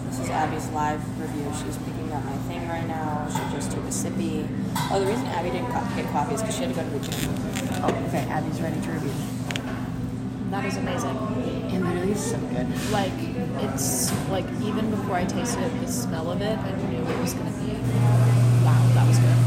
This 0.09 0.19
is 0.19 0.29
Abby's 0.31 0.69
live 0.69 1.01
review. 1.21 1.51
She's 1.53 1.77
picking 1.77 2.11
up 2.11 2.25
my 2.25 2.35
thing 2.49 2.67
right 2.67 2.87
now. 2.87 3.27
She 3.29 3.37
just 3.55 3.69
took 3.71 3.83
a 3.83 3.89
sippy. 3.93 4.47
Oh, 4.89 4.99
the 4.99 5.05
reason 5.05 5.27
Abby 5.27 5.51
didn't 5.51 5.69
co- 5.71 5.85
get 5.95 6.09
coffee 6.11 6.33
is 6.33 6.41
because 6.41 6.55
she 6.55 6.63
had 6.63 6.73
to 6.73 6.81
go 6.81 6.89
to 6.89 6.97
the 6.97 7.05
gym. 7.05 7.29
Oh, 7.83 7.93
okay. 8.07 8.25
Abby's 8.27 8.59
ready 8.59 8.81
to 8.81 8.89
review. 8.91 9.13
that 10.49 10.65
is 10.65 10.77
amazing. 10.77 11.15
It 11.69 11.79
literally 11.79 12.11
is 12.13 12.31
so 12.31 12.37
good. 12.49 12.67
Like 12.89 13.13
it's 13.61 14.11
like 14.29 14.45
even 14.63 14.89
before 14.89 15.15
I 15.15 15.25
tasted 15.25 15.61
it, 15.61 15.79
the 15.79 15.87
smell 15.91 16.31
of 16.31 16.41
it, 16.41 16.57
I 16.57 16.71
knew 16.89 17.03
it 17.05 17.19
was 17.21 17.33
gonna 17.35 17.51
be 17.51 17.73
wow, 18.65 18.81
that 18.95 19.05
was 19.07 19.19
good. 19.19 19.37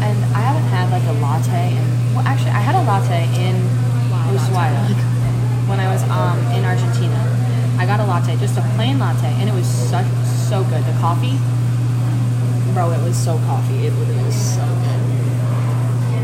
And 0.00 0.24
I 0.34 0.40
haven't 0.40 0.68
had 0.72 0.88
like 0.90 1.04
a 1.04 1.12
latte 1.20 1.76
and 1.76 2.14
well 2.16 2.24
actually 2.26 2.50
I 2.52 2.60
had 2.64 2.74
a 2.74 2.82
latte 2.88 3.28
in 3.44 3.85
Ushuaia 4.34 4.82
when 5.68 5.80
I 5.80 5.88
was 5.92 6.02
um 6.04 6.38
in 6.56 6.64
Argentina. 6.64 7.18
I 7.78 7.84
got 7.84 8.00
a 8.00 8.04
latte, 8.04 8.36
just 8.36 8.56
a 8.58 8.62
plain 8.74 8.98
latte, 8.98 9.28
and 9.40 9.48
it 9.48 9.54
was 9.54 9.66
such 9.66 10.06
so 10.48 10.64
good. 10.64 10.82
The 10.84 10.96
coffee, 10.98 11.36
bro, 12.72 12.90
it 12.90 13.02
was 13.02 13.16
so 13.16 13.36
coffee. 13.50 13.86
It 13.86 13.92
was 13.92 14.34
so 14.34 14.64
good. 14.64 15.02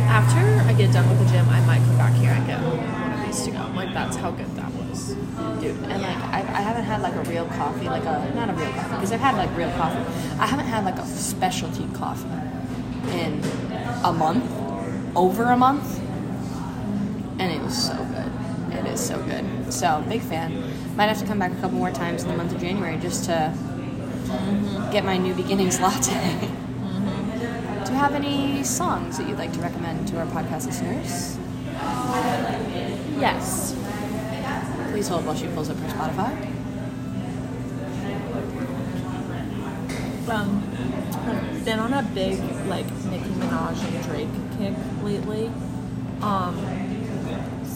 After 0.09 0.41
I 0.69 0.73
get 0.73 0.93
done 0.93 1.09
with 1.09 1.19
the 1.19 1.27
gym, 1.33 1.49
I 1.49 1.61
might 1.67 1.79
come 1.85 1.97
back 1.99 2.15
here 2.15 2.31
and 2.31 2.47
get 2.47 2.59
one 2.61 3.13
of 3.13 3.27
these 3.27 3.43
to 3.45 3.51
go. 3.51 3.71
Like 3.75 3.93
that's 3.93 4.17
how 4.17 4.31
good 4.31 4.49
that 4.57 4.71
was. 4.73 5.15
dude. 5.61 5.77
And 5.91 6.03
like, 6.03 6.17
I, 6.17 6.41
I 6.41 6.61
haven't 6.61 6.85
had 6.85 7.03
like 7.03 7.15
a 7.15 7.23
real 7.31 7.47
coffee, 7.47 7.87
like 7.87 8.05
a 8.05 8.33
not 8.35 8.51
a 8.51 8.53
real 8.55 8.71
coffee, 8.73 8.95
because 8.95 9.13
I've 9.13 9.21
had 9.21 9.37
like 9.37 9.55
real 9.57 9.71
coffee. 9.73 10.05
I 10.39 10.47
haven't 10.47 10.67
had 10.67 10.85
like 10.85 10.97
a 10.99 11.07
specialty 11.07 11.87
coffee 11.95 12.29
in 13.13 13.41
a 14.05 14.13
month, 14.13 14.45
over 15.17 15.45
a 15.45 15.57
month, 15.57 16.01
and 17.43 17.51
it 17.53 17.61
was 17.63 17.87
so 17.87 17.97
good. 17.97 18.79
It 18.79 18.87
is 18.87 19.01
so 19.01 19.21
good. 19.23 19.73
So 19.73 20.05
big 20.09 20.23
fan. 20.23 20.97
Might 20.97 21.07
have 21.07 21.19
to 21.19 21.27
come 21.27 21.39
back 21.39 21.51
a 21.53 21.57
couple 21.57 21.77
more 21.77 21.91
times 21.91 22.23
in 22.23 22.29
the 22.29 22.37
month 22.37 22.53
of 22.55 22.61
January 22.61 22.97
just 22.99 23.25
to 23.25 23.53
get 24.93 25.05
my 25.05 25.17
new 25.17 25.35
beginnings 25.35 25.81
latte. 25.85 26.39
Do 27.85 27.93
you 27.93 27.99
have 27.99 28.15
any 28.15 28.63
songs 28.63 29.19
that 29.19 29.29
you'd 29.29 29.39
like 29.39 29.53
to 29.55 29.61
recommend 29.61 30.07
to 30.09 30.21
our 30.21 30.27
podcast 30.27 30.67
listeners? 30.67 31.37
Yes. 33.19 33.75
Please 34.91 35.09
hold 35.09 35.27
while 35.27 35.35
she 35.35 35.49
pulls 35.49 35.69
up 35.69 35.77
her 35.79 35.89
Spotify. 35.89 36.49
Um, 40.29 40.63
I've 41.27 41.65
been 41.65 41.79
on 41.81 41.93
a 41.93 42.03
big 42.15 42.39
like 42.67 42.87
Nicki 43.07 43.29
Minaj 43.31 43.85
and 43.85 44.05
Drake 44.05 44.29
kick 44.59 44.75
lately. 45.03 45.51
Um, 46.23 46.82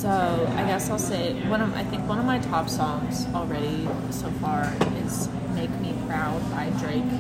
so 0.07 0.53
I 0.55 0.63
guess 0.63 0.89
I'll 0.89 1.01
say 1.01 1.35
one 1.49 1.61
of 1.61 1.75
I 1.75 1.83
think 1.83 2.09
one 2.09 2.21
of 2.21 2.25
my 2.25 2.39
top 2.39 2.69
songs 2.69 3.27
already 3.35 3.89
so 4.11 4.31
far 4.41 4.73
is 5.03 5.29
"Make 5.53 5.71
Me 5.81 5.95
Proud" 6.07 6.41
by 6.53 6.71
Drake, 6.79 7.11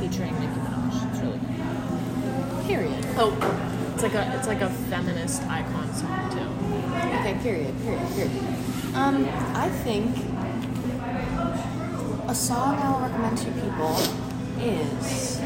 featuring 0.00 0.32
Nicki 0.40 0.58
Minaj. 0.64 1.10
It's 1.10 1.20
really 1.20 1.38
good. 1.38 2.66
Period. 2.66 3.04
Oh, 3.18 3.36
it's 3.92 4.02
like 4.02 4.14
a 4.14 4.34
it's 4.38 4.46
like 4.46 4.62
a 4.62 4.70
feminist 4.88 5.42
icon 5.42 5.92
song 5.92 6.30
too. 6.32 6.48
Okay, 7.18 7.36
period, 7.42 7.76
period, 7.82 8.08
period. 8.14 8.42
Um, 8.94 9.28
I 9.54 9.68
think 9.84 10.16
a 12.26 12.34
song 12.34 12.78
I'll 12.80 13.00
recommend 13.00 13.36
to 13.36 13.50
people 13.52 13.96
is 14.58 15.40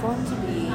going 0.00 0.24
to 0.24 0.36
be. 0.46 0.70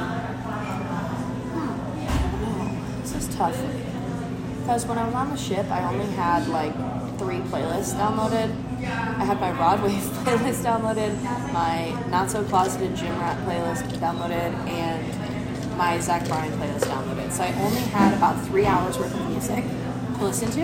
Hmm, 1.56 1.88
I 2.10 2.18
don't 2.28 3.27
Because 3.38 4.84
when 4.86 4.98
I 4.98 5.06
was 5.06 5.14
on 5.14 5.30
the 5.30 5.36
ship, 5.36 5.70
I 5.70 5.84
only 5.92 6.06
had 6.16 6.48
like 6.48 6.74
three 7.18 7.38
playlists 7.38 7.94
downloaded. 7.94 8.50
I 8.82 9.24
had 9.24 9.40
my 9.40 9.52
Rod 9.52 9.80
Wave 9.80 9.92
playlist 10.24 10.64
downloaded, 10.64 11.22
my 11.52 11.90
Not 12.10 12.32
So 12.32 12.42
Closeted 12.42 12.96
Gym 12.96 13.16
Rat 13.20 13.38
playlist 13.46 13.86
downloaded, 13.98 14.52
and 14.66 15.78
my 15.78 16.00
Zach 16.00 16.26
Bryan 16.26 16.52
playlist 16.58 16.86
downloaded. 16.86 17.30
So 17.30 17.44
I 17.44 17.52
only 17.62 17.80
had 17.82 18.12
about 18.14 18.44
three 18.46 18.66
hours 18.66 18.98
worth 18.98 19.14
of 19.14 19.30
music 19.30 19.62
to 20.16 20.24
listen 20.24 20.50
to, 20.50 20.62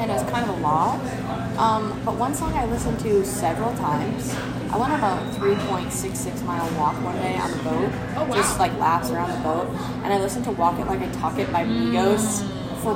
and 0.00 0.10
it 0.10 0.14
was 0.14 0.22
kind 0.30 0.48
of 0.48 0.56
a 0.56 0.60
lot. 0.62 0.98
Um, 1.58 2.00
but 2.04 2.14
one 2.14 2.34
song 2.34 2.52
I 2.54 2.64
listened 2.66 3.00
to 3.00 3.24
several 3.24 3.74
times. 3.76 4.32
I 4.70 4.76
went 4.78 4.92
on 4.92 5.00
a 5.02 5.30
3.66 5.34 6.44
mile 6.44 6.70
walk 6.78 6.94
one 7.02 7.16
day 7.16 7.36
on 7.36 7.50
the 7.50 7.56
boat, 7.64 7.90
Oh, 8.16 8.24
wow. 8.28 8.34
just 8.34 8.58
like 8.60 8.72
laps 8.78 9.10
around 9.10 9.30
the 9.32 9.42
boat, 9.42 9.66
and 10.04 10.12
I 10.12 10.18
listened 10.18 10.44
to 10.44 10.52
"Walk 10.52 10.78
It 10.78 10.86
Like 10.86 11.00
I 11.00 11.08
Talk 11.12 11.38
It" 11.38 11.50
by 11.52 11.64
Migos 11.64 12.42
for 12.82 12.94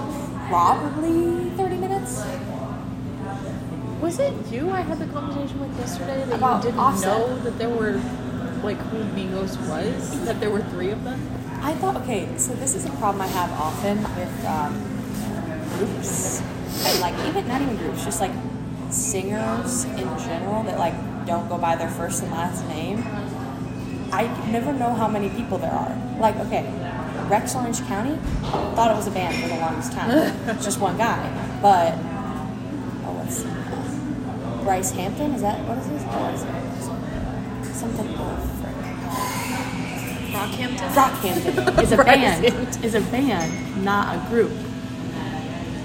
probably 0.48 1.48
30 1.56 1.76
minutes. 1.76 2.24
Was 4.00 4.18
it 4.20 4.34
you 4.52 4.70
I 4.70 4.82
had 4.82 4.98
the 4.98 5.06
conversation 5.06 5.58
with 5.60 5.76
yesterday 5.78 6.24
that 6.24 6.34
About 6.34 6.62
you 6.62 6.70
didn't 6.70 6.80
Offset. 6.80 7.06
know 7.18 7.38
that 7.38 7.58
there 7.58 7.70
were 7.70 8.00
like 8.62 8.76
who 8.76 8.98
Migos 9.16 9.56
was? 9.68 10.24
That 10.24 10.38
there 10.40 10.50
were 10.50 10.62
three 10.62 10.90
of 10.90 11.02
them? 11.04 11.18
I 11.62 11.74
thought, 11.74 11.96
okay, 12.02 12.28
so 12.36 12.52
this 12.54 12.74
is 12.74 12.84
a 12.84 12.90
problem 12.90 13.22
I 13.22 13.28
have 13.28 13.50
often 13.52 14.02
with 14.14 14.44
um, 14.44 14.74
groups, 15.78 16.42
and 16.84 17.00
like 17.00 17.14
even 17.28 17.48
not 17.48 17.62
even 17.62 17.76
groups, 17.76 18.04
just 18.04 18.20
like 18.20 18.32
singers 18.92 19.84
in 19.84 20.18
general 20.18 20.62
that 20.64 20.78
like 20.78 20.94
don't 21.26 21.48
go 21.48 21.58
by 21.58 21.76
their 21.76 21.88
first 21.88 22.22
and 22.22 22.32
last 22.32 22.66
name. 22.68 23.02
I 24.12 24.26
never 24.50 24.72
know 24.72 24.92
how 24.92 25.08
many 25.08 25.30
people 25.30 25.56
there 25.58 25.72
are. 25.72 25.96
Like, 26.20 26.36
okay, 26.36 26.64
Rex 27.28 27.54
Orange 27.54 27.80
County 27.86 28.16
thought 28.74 28.90
it 28.90 28.94
was 28.94 29.06
a 29.06 29.10
band 29.10 29.42
for 29.42 29.48
the 29.48 29.56
longest 29.56 29.92
time. 29.92 30.10
it's 30.48 30.64
just 30.64 30.80
one 30.80 30.98
guy, 30.98 31.18
but 31.62 31.94
oh, 33.04 33.14
what's 33.16 33.44
Bryce 34.64 34.90
Hampton? 34.90 35.32
Is 35.32 35.40
that 35.42 35.66
what 35.66 35.78
is 35.78 35.86
his? 35.86 36.02
What 36.02 36.34
is 36.34 36.42
it? 36.42 37.74
Something. 37.74 38.14
Oh, 38.18 38.36
frick. 38.60 38.76
Rockhampton? 40.32 40.88
Rockhampton 40.92 41.82
is 41.82 41.92
a 41.92 41.96
band. 41.96 42.44
Hampton. 42.44 42.84
Is 42.84 42.94
a 42.94 43.00
band, 43.00 43.84
not 43.84 44.14
a 44.14 44.28
group. 44.28 44.52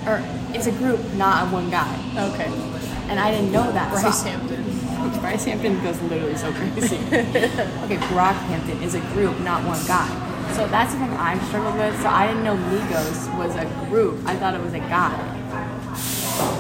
Or 0.06 0.22
it's 0.54 0.68
a 0.68 0.72
group, 0.72 1.00
not 1.14 1.48
a 1.48 1.52
one 1.52 1.70
guy. 1.70 1.96
Okay. 2.34 2.77
And 3.10 3.20
I 3.20 3.32
didn't 3.32 3.52
know 3.52 3.72
that. 3.72 3.92
Bryce 3.92 4.24
Hampton. 4.24 4.64
Bryce 5.22 5.46
Hampton 5.46 5.82
goes 5.84 6.02
literally 6.04 6.36
so 6.36 6.52
crazy. 6.54 6.98
okay, 7.08 7.98
Brockhampton 8.12 8.82
is 8.82 8.96
a 8.96 9.00
group, 9.14 9.40
not 9.40 9.64
one 9.66 9.84
guy. 9.86 10.08
So 10.54 10.68
that's 10.68 10.94
the 10.94 11.00
thing 11.00 11.12
I've 11.12 11.44
struggled 11.48 11.78
with. 11.78 12.00
So 12.02 12.10
I 12.10 12.28
didn't 12.28 12.44
know 12.44 12.56
Migos 12.56 13.38
was 13.38 13.56
a 13.56 13.66
group. 13.90 14.26
I 14.26 14.36
thought 14.36 14.54
it 14.54 14.62
was 14.62 14.74
a 14.74 14.80
guy. 14.80 15.16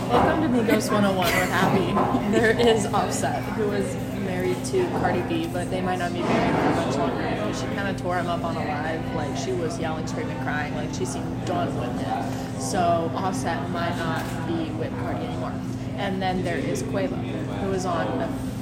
Welcome 0.10 0.42
to 0.44 0.50
Migos 0.50 0.92
101 0.92 1.18
with 1.18 1.50
Abby. 1.52 2.32
There 2.38 2.60
is 2.60 2.86
Offset, 2.88 3.44
who 3.56 3.68
was 3.68 3.96
married 4.26 4.64
to 4.66 4.86
Cardi 5.00 5.22
B, 5.22 5.48
but 5.48 5.70
they 5.70 5.82
might 5.82 6.00
not 6.00 6.14
be 6.14 6.20
married 6.20 6.56
for 6.56 6.88
much 6.88 6.96
longer 6.98 7.38
she 7.60 7.66
kind 7.76 7.88
of 7.88 8.00
tore 8.02 8.18
him 8.18 8.28
up 8.28 8.44
on 8.44 8.56
a 8.56 8.60
live. 8.60 9.16
Like 9.16 9.36
she 9.38 9.52
was 9.52 9.80
yelling, 9.80 10.06
screaming, 10.06 10.38
crying, 10.40 10.76
like 10.76 10.94
she 10.94 11.06
seemed 11.06 11.46
done 11.46 11.76
with 11.80 12.02
him. 12.02 12.62
So 12.62 13.12
Offset 13.16 13.70
might 13.72 13.96
not 13.98 14.24
be 14.48 14.70
with 14.72 14.92
Cardi 15.00 15.26
anymore. 15.26 15.54
And 15.98 16.22
then 16.22 16.44
there 16.44 16.58
is 16.58 16.84
Quavo, 16.84 17.18
who 17.62 17.72
is 17.72 17.86
on 17.86 18.08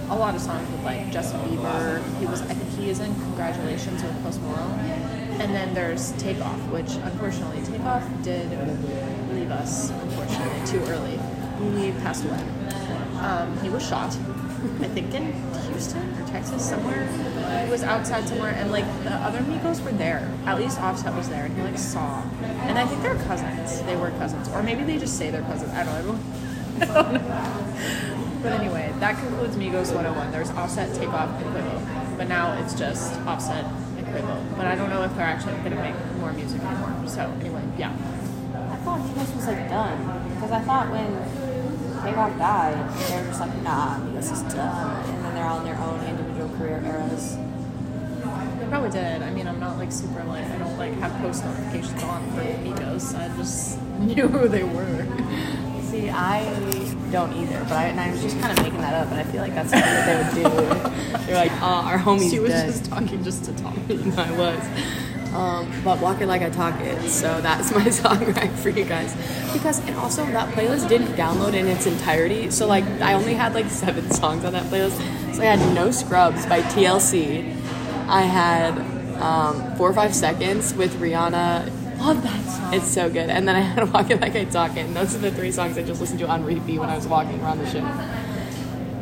a 0.10 0.16
lot 0.16 0.36
of 0.36 0.42
songs 0.42 0.70
with 0.72 0.84
like 0.84 1.12
Justin 1.12 1.40
Bieber. 1.42 2.02
He 2.20 2.26
was, 2.26 2.42
I 2.44 2.54
think 2.54 2.70
he 2.80 2.90
is 2.90 3.00
in 3.00 3.14
Congratulations 3.16 4.04
with 4.04 4.24
Post 4.24 4.42
Malone. 4.42 4.80
And 5.40 5.54
then 5.54 5.74
there's 5.74 6.14
Takeoff, 6.14 6.60
which 6.70 6.94
unfortunately 6.96 7.62
Takeoff 7.66 8.04
did 8.24 8.50
leave 9.34 9.52
us 9.52 9.90
unfortunately 9.90 10.66
too 10.66 10.80
early. 10.86 11.20
He 11.80 11.92
passed 12.00 12.24
away. 12.26 12.42
Um, 13.20 13.58
he 13.62 13.70
was 13.70 13.86
shot. 13.86 14.16
I 14.82 14.88
think 14.88 15.14
in 15.14 15.34
Houston 15.68 16.20
or 16.20 16.28
Texas 16.28 16.68
somewhere. 16.68 17.08
He 17.66 17.72
was 17.72 17.84
outside 17.84 18.28
somewhere, 18.28 18.54
and 18.56 18.72
like 18.72 18.86
the 19.04 19.14
other 19.14 19.40
Migos 19.40 19.84
were 19.84 19.92
there. 19.92 20.32
At 20.46 20.58
least 20.60 20.80
Offset 20.80 21.14
was 21.14 21.30
there, 21.30 21.46
and 21.46 21.56
he 21.56 21.62
like 21.62 21.78
saw. 21.78 22.24
And 22.42 22.78
I 22.78 22.86
think 22.86 23.02
they're 23.04 23.16
cousins. 23.26 23.82
They 23.84 23.96
were 23.96 24.10
cousins, 24.12 24.48
or 24.50 24.64
maybe 24.64 24.84
they 24.84 24.98
just 24.98 25.18
say 25.18 25.30
they're 25.30 25.44
cousins. 25.44 25.72
I 25.74 25.84
don't 25.84 26.08
know. 26.08 26.20
I 26.82 26.86
don't 26.86 27.14
know. 27.14 27.66
But 28.46 28.62
anyway, 28.62 28.94
that 29.00 29.18
concludes 29.18 29.56
Migos 29.56 29.94
101. 29.94 30.32
There's 30.32 30.52
Offset, 30.52 30.94
Takeoff, 30.94 31.30
and 31.42 31.56
Quavo. 31.56 32.18
But 32.18 32.28
now 32.28 32.54
it's 32.62 32.76
just 32.76 33.14
Offset 33.22 33.66
and 33.66 34.06
Quavo. 34.06 34.56
But 34.56 34.68
I 34.68 34.76
don't 34.76 34.92
know 34.92 35.02
if 35.04 35.16
they're 35.16 35.26
actually 35.26 35.54
going 35.54 35.72
to 35.72 35.82
make 35.82 35.96
more 36.20 36.32
music 36.32 36.62
anymore. 36.62 36.94
So 37.08 37.22
anyway, 37.40 37.64
yeah. 37.78 37.90
I 37.90 38.76
thought 38.86 39.00
Migos 39.00 39.36
was 39.36 39.48
like 39.48 39.68
done 39.68 40.30
because 40.36 40.52
I 40.52 40.60
thought 40.62 40.92
when 40.92 41.10
Takeoff 42.04 42.38
died, 42.38 42.78
they 43.10 43.18
were 43.20 43.28
just 43.28 43.40
like, 43.40 43.56
nah, 43.64 43.98
Migos 44.00 44.32
is 44.32 44.54
done, 44.54 45.06
and 45.06 45.26
then 45.26 45.34
they're 45.34 45.46
all 45.46 45.60
in 45.60 45.66
their 45.66 45.80
own 45.80 46.00
individual 46.06 46.50
career 46.58 46.84
eras. 46.86 47.38
They 48.60 48.68
probably 48.68 48.92
did. 48.92 49.24
I 49.24 49.32
mean, 49.32 49.48
I'm 49.48 49.60
not 49.60 49.78
like 49.78 49.92
super 49.92 50.24
like 50.24 50.46
I 50.46 50.58
don't 50.60 50.78
like 50.78 50.94
have 51.00 51.12
post 51.20 51.44
notifications 51.44 52.04
on 52.04 52.30
for 52.32 52.42
Migos. 52.42 53.18
I 53.18 53.36
just 53.38 53.82
knew 54.00 54.28
who 54.28 54.48
they 54.48 54.64
were. 54.64 55.08
See, 55.96 56.10
I 56.10 56.44
don't 57.10 57.32
either, 57.38 57.58
but 57.64 57.72
I, 57.72 57.86
and 57.86 58.00
I 58.02 58.12
was 58.12 58.22
just 58.22 58.38
kind 58.42 58.52
of 58.52 58.62
making 58.62 58.82
that 58.82 58.94
up, 58.94 59.10
and 59.12 59.20
I 59.20 59.24
feel 59.24 59.42
like 59.42 59.56
that's 59.56 59.70
something 59.70 59.90
that 59.90 60.34
they 60.34 60.44
would 60.44 60.54
do. 60.54 61.20
They're 61.26 61.38
like, 61.38 61.54
oh, 61.62 61.84
our 61.86 61.98
homie's 61.98 62.32
she 62.32 62.40
was 62.40 62.52
dead. 62.52 62.68
just 62.68 62.86
talking 62.86 63.24
just 63.24 63.46
to 63.46 63.56
talk. 63.56 63.76
No, 63.88 64.16
I 64.18 64.32
was. 64.32 65.34
Um, 65.34 65.72
but 65.86 66.02
Walk 66.02 66.20
It 66.20 66.28
Like 66.28 66.42
I 66.42 66.50
Talk 66.50 66.80
It, 66.82 67.10
so 67.10 67.40
that's 67.40 67.72
my 67.76 67.90
song 67.90 68.26
right 68.34 68.52
for 68.52 68.70
you 68.70 68.84
guys. 68.84 69.16
Because, 69.54 69.80
and 69.88 69.96
also 69.96 70.26
that 70.26 70.54
playlist 70.54 70.90
didn't 70.90 71.14
download 71.16 71.54
in 71.54 71.66
its 71.68 71.86
entirety, 71.86 72.52
so 72.52 72.68
like 72.68 72.84
I 73.02 73.14
only 73.14 73.34
had 73.34 73.54
like 73.54 73.70
seven 73.70 74.12
songs 74.12 74.44
on 74.44 74.52
that 74.52 74.66
playlist. 74.66 74.98
So 75.34 75.44
I 75.44 75.46
had 75.46 75.74
No 75.74 75.92
Scrubs 75.92 76.46
by 76.46 76.62
TLC. 76.62 77.56
I 78.10 78.24
had 78.24 78.78
um, 79.22 79.78
Four 79.78 79.92
or 79.92 79.94
Five 79.94 80.14
Seconds 80.14 80.74
with 80.74 80.94
Rihanna. 81.00 81.85
Love 82.06 82.22
that 82.22 82.46
song. 82.46 82.72
It's 82.72 82.88
so 82.88 83.10
good. 83.10 83.32
And 83.32 83.48
then 83.48 83.56
I 83.56 83.62
had 83.62 83.84
to 83.84 83.92
Walk 83.92 84.12
It 84.12 84.22
Like 84.22 84.36
I 84.36 84.46
Talk 84.46 84.78
It, 84.78 84.86
and 84.86 84.96
those 84.96 85.16
are 85.16 85.18
the 85.18 85.32
three 85.32 85.52
songs 85.52 85.76
I 85.76 85.82
just 85.82 86.00
listened 86.00 86.20
to 86.20 86.28
on 86.28 86.46
repeat 86.46 86.78
when 86.78 86.88
I 86.88 86.96
was 86.96 87.08
walking 87.08 87.42
around 87.42 87.58
the 87.58 87.66
show. 87.66 87.82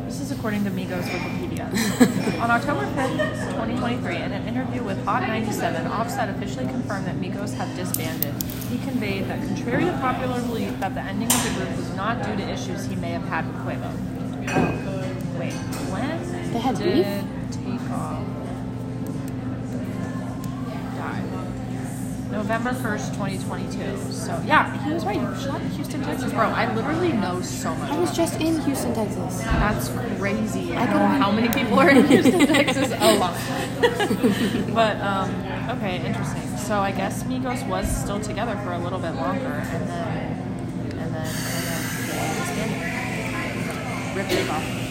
This 0.06 0.22
is 0.22 0.32
according 0.32 0.64
to 0.64 0.70
Migos 0.70 1.04
Wikipedia. 1.04 1.68
On 2.42 2.50
October 2.50 2.86
5th, 2.96 3.50
2023, 3.50 4.16
in 4.16 4.32
an 4.32 4.48
interview 4.48 4.84
with 4.84 5.04
Hot 5.04 5.24
97, 5.24 5.86
Offset 5.88 6.30
officially 6.30 6.66
confirmed 6.68 7.06
that 7.06 7.16
Migos 7.16 7.54
had 7.54 7.76
disbanded. 7.76 8.34
He 8.70 8.78
conveyed 8.78 9.26
that, 9.26 9.40
contrary 9.40 9.84
to 9.84 9.92
popular 10.00 10.40
belief, 10.42 10.80
that 10.80 10.96
the 10.96 11.02
ending 11.02 11.28
of 11.30 11.44
the 11.44 11.60
group 11.60 11.76
was 11.76 11.94
not 11.96 12.24
due 12.24 12.38
to 12.38 12.50
issues 12.50 12.86
he 12.86 12.96
may 12.96 13.12
have 13.12 13.26
had 13.26 13.46
with 13.48 13.58
Quavo. 13.66 13.92
Oh, 14.48 15.40
wait, 15.40 15.54
when 15.92 16.54
They 16.54 16.60
had 16.60 16.78
did 16.78 16.96
beef? 16.96 17.60
Takeoff 17.66 18.43
November 22.34 22.72
1st, 22.72 23.14
2022. 23.14 24.12
So, 24.12 24.42
yeah, 24.44 24.84
he 24.84 24.92
was 24.92 25.06
right. 25.06 25.22
Was 25.22 25.44
shot 25.44 25.62
in 25.62 25.70
Houston, 25.70 26.02
Texas. 26.02 26.34
Bro, 26.34 26.50
I 26.50 26.74
literally 26.74 27.14
know 27.14 27.40
so 27.42 27.74
much 27.76 27.92
I 27.92 28.00
was 28.00 28.16
just 28.16 28.42
in 28.42 28.60
Houston, 28.62 28.94
Texas. 28.96 29.42
that's 29.44 29.90
crazy. 30.18 30.76
I 30.76 30.86
don't 30.88 30.96
know 30.96 31.06
how 31.06 31.32
many 31.32 31.48
people 31.50 31.80
are 31.80 31.92
in 31.92 32.08
Houston, 32.08 32.48
Texas. 32.48 32.92
A 32.92 33.18
lot. 33.20 33.38
but 34.74 34.98
um, 35.00 35.30
okay, 35.78 36.04
interesting. 36.04 36.58
So 36.58 36.80
I 36.80 36.92
guess 36.92 37.24
Migos 37.24 37.68
was 37.68 37.88
still 37.88 38.20
together 38.20 38.56
for 38.64 38.74
a 38.74 38.80
little 38.80 39.00
bit 39.00 39.12
longer, 39.12 39.46
and 39.46 39.88
then 39.88 40.18
and 40.90 41.14
then 41.14 41.14
and 41.14 41.14
then 41.14 41.34
they 42.08 42.34
disbanded. 42.40 44.18
Rip 44.18 44.28
Takeoff. 44.28 44.83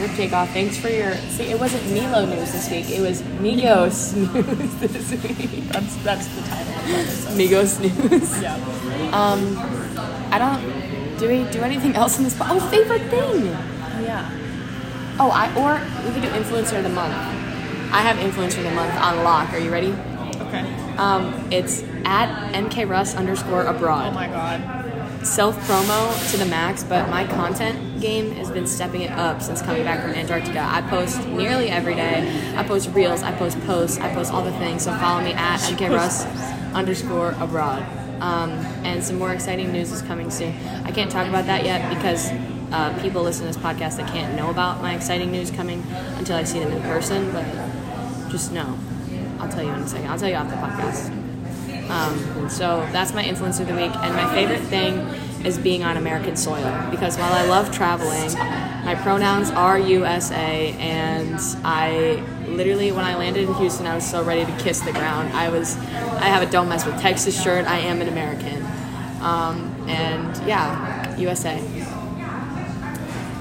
Rip 0.00 0.12
Takeoff, 0.12 0.48
thanks 0.50 0.76
for 0.78 0.88
your. 0.88 1.14
See, 1.30 1.44
it 1.50 1.58
wasn't 1.58 1.84
Milo 1.92 2.24
news 2.26 2.52
this 2.52 2.70
week. 2.70 2.88
It 2.88 3.00
was 3.00 3.20
Migos 3.42 4.14
news 4.16 4.74
this 4.76 5.10
week. 5.10 5.64
That's 5.70 5.96
that's 6.04 6.26
the 6.28 6.42
title 6.42 6.72
of 6.74 6.86
the 6.86 6.94
episode. 6.94 7.36
Migos 7.36 7.80
news. 7.80 8.42
Yeah. 8.42 8.54
Um, 9.12 9.56
I 10.32 10.38
don't. 10.38 11.18
Do 11.18 11.26
we 11.28 11.50
do 11.50 11.62
anything 11.62 11.96
else 11.96 12.16
in 12.18 12.24
this? 12.24 12.34
po- 12.38 12.44
Oh, 12.48 12.60
favorite 12.70 13.02
thing. 13.10 13.46
Yeah. 14.04 14.30
Oh, 15.18 15.30
I 15.30 15.52
or 15.58 15.80
we 16.06 16.12
could 16.12 16.22
do 16.22 16.28
influencer 16.30 16.76
of 16.76 16.84
the 16.84 16.90
month. 16.90 17.14
I 17.92 18.00
have 18.02 18.16
influencer 18.18 18.58
of 18.58 18.64
the 18.64 18.70
month 18.70 18.94
on 18.94 19.24
lock. 19.24 19.52
Are 19.52 19.58
you 19.58 19.70
ready? 19.72 19.92
Okay. 20.46 20.62
Um, 20.96 21.34
it's 21.50 21.82
at 22.04 22.52
mkruss 22.52 23.16
underscore 23.16 23.64
abroad. 23.64 24.08
Oh 24.08 24.14
my 24.14 24.28
god. 24.28 25.26
self 25.26 25.56
promo 25.66 26.30
to 26.30 26.36
the 26.36 26.44
max, 26.46 26.84
but 26.84 27.08
my 27.10 27.26
content 27.26 27.87
game 28.00 28.32
has 28.32 28.50
been 28.50 28.66
stepping 28.66 29.02
it 29.02 29.10
up 29.10 29.42
since 29.42 29.62
coming 29.62 29.84
back 29.84 30.02
from 30.02 30.12
Antarctica. 30.12 30.60
I 30.60 30.82
post 30.82 31.26
nearly 31.28 31.68
every 31.68 31.94
day. 31.94 32.54
I 32.56 32.62
post 32.62 32.90
reels, 32.90 33.22
I 33.22 33.32
post 33.32 33.60
posts, 33.62 33.98
I 33.98 34.12
post 34.14 34.32
all 34.32 34.42
the 34.42 34.52
things. 34.52 34.84
So 34.84 34.92
follow 34.96 35.22
me 35.22 35.32
at 35.32 35.60
mkruss 35.60 36.74
underscore 36.74 37.34
abroad. 37.40 37.82
Um, 38.20 38.50
and 38.84 39.02
some 39.02 39.16
more 39.18 39.32
exciting 39.32 39.72
news 39.72 39.92
is 39.92 40.02
coming 40.02 40.30
soon. 40.30 40.54
I 40.84 40.90
can't 40.90 41.10
talk 41.10 41.28
about 41.28 41.46
that 41.46 41.64
yet 41.64 41.94
because 41.94 42.30
uh, 42.72 42.98
people 43.00 43.22
listen 43.22 43.46
to 43.46 43.52
this 43.52 43.62
podcast 43.62 43.96
that 43.96 44.10
can't 44.12 44.34
know 44.34 44.50
about 44.50 44.82
my 44.82 44.94
exciting 44.94 45.30
news 45.30 45.50
coming 45.50 45.84
until 46.16 46.36
I 46.36 46.44
see 46.44 46.58
them 46.58 46.72
in 46.72 46.82
person. 46.82 47.30
But 47.32 47.44
just 48.30 48.52
know, 48.52 48.78
I'll 49.38 49.48
tell 49.48 49.62
you 49.62 49.70
in 49.70 49.82
a 49.82 49.88
second. 49.88 50.08
I'll 50.08 50.18
tell 50.18 50.28
you 50.28 50.34
off 50.34 50.48
the 50.48 50.56
podcast. 50.56 51.10
Um, 51.90 52.50
so 52.50 52.86
that's 52.92 53.14
my 53.14 53.24
influence 53.24 53.60
of 53.60 53.68
the 53.68 53.74
week. 53.74 53.94
And 53.94 54.14
my 54.14 54.28
favorite 54.34 54.60
thing 54.62 54.98
being 55.56 55.84
on 55.84 55.96
American 55.96 56.36
soil 56.36 56.88
because 56.90 57.16
while 57.16 57.32
I 57.32 57.46
love 57.46 57.72
traveling, 57.72 58.32
my 58.84 58.94
pronouns 58.96 59.50
are 59.50 59.78
USA. 59.78 60.72
And 60.78 61.38
I 61.64 62.22
literally, 62.46 62.90
when 62.92 63.04
I 63.04 63.16
landed 63.16 63.48
in 63.48 63.54
Houston, 63.54 63.86
I 63.86 63.94
was 63.94 64.08
so 64.08 64.22
ready 64.24 64.44
to 64.44 64.58
kiss 64.58 64.80
the 64.80 64.92
ground. 64.92 65.32
I 65.32 65.48
was, 65.48 65.76
I 65.76 66.24
have 66.24 66.42
a 66.42 66.50
Don't 66.50 66.68
Mess 66.68 66.84
with 66.84 67.00
Texas 67.00 67.40
shirt. 67.40 67.66
I 67.66 67.78
am 67.78 68.02
an 68.02 68.08
American. 68.08 68.62
Um, 69.22 69.74
and 69.88 70.36
yeah, 70.46 71.16
USA. 71.16 71.56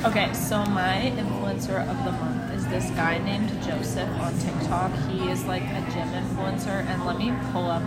Okay, 0.06 0.32
so 0.34 0.64
my 0.66 1.12
influencer 1.18 1.82
of 1.82 2.06
the 2.06 2.12
month 2.12 2.37
this 2.80 2.92
guy 2.92 3.18
named 3.18 3.50
Joseph 3.64 4.08
on 4.20 4.38
TikTok. 4.38 4.92
He 5.10 5.30
is 5.32 5.46
like 5.46 5.64
a 5.64 5.82
gym 5.92 6.10
influencer, 6.10 6.86
and 6.86 7.06
let 7.08 7.18
me 7.18 7.34
pull 7.52 7.66
up, 7.66 7.82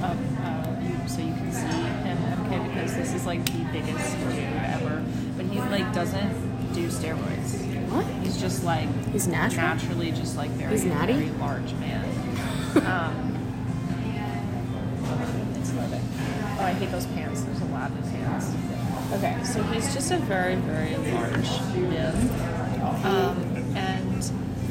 up 0.00 0.16
uh, 0.44 0.76
you, 0.80 1.08
so 1.08 1.20
you 1.22 1.34
can 1.34 1.52
see 1.52 1.66
him, 2.06 2.46
okay? 2.46 2.68
Because 2.68 2.94
this 2.94 3.14
is 3.14 3.26
like 3.26 3.44
the 3.46 3.64
biggest 3.72 4.16
dude 4.16 4.38
ever, 4.62 5.04
but 5.36 5.46
he 5.46 5.58
like 5.58 5.92
doesn't 5.92 6.72
do 6.72 6.86
steroids. 6.86 7.66
What? 7.90 8.06
He's 8.24 8.40
just 8.40 8.62
like 8.62 8.88
He's 9.06 9.26
natural? 9.26 9.62
naturally 9.62 10.12
just 10.12 10.36
like 10.36 10.50
very, 10.50 10.70
He's 10.70 10.84
natty? 10.84 11.14
very 11.14 11.30
large 11.38 11.72
man. 11.74 12.04
Um, 12.78 13.34
it's. 15.58 15.72
Oh, 15.72 16.64
I 16.64 16.74
hate 16.74 16.92
those 16.92 17.06
pants. 17.06 17.42
There's 17.42 17.60
a 17.62 17.64
lot 17.66 17.90
of 17.90 18.04
pants. 18.12 18.52
Okay, 19.14 19.42
so 19.42 19.62
he's 19.64 19.92
just 19.94 20.12
a 20.12 20.18
very, 20.18 20.54
very 20.56 20.96
large 21.12 21.60
man. 21.74 22.58
Um, 23.04 23.47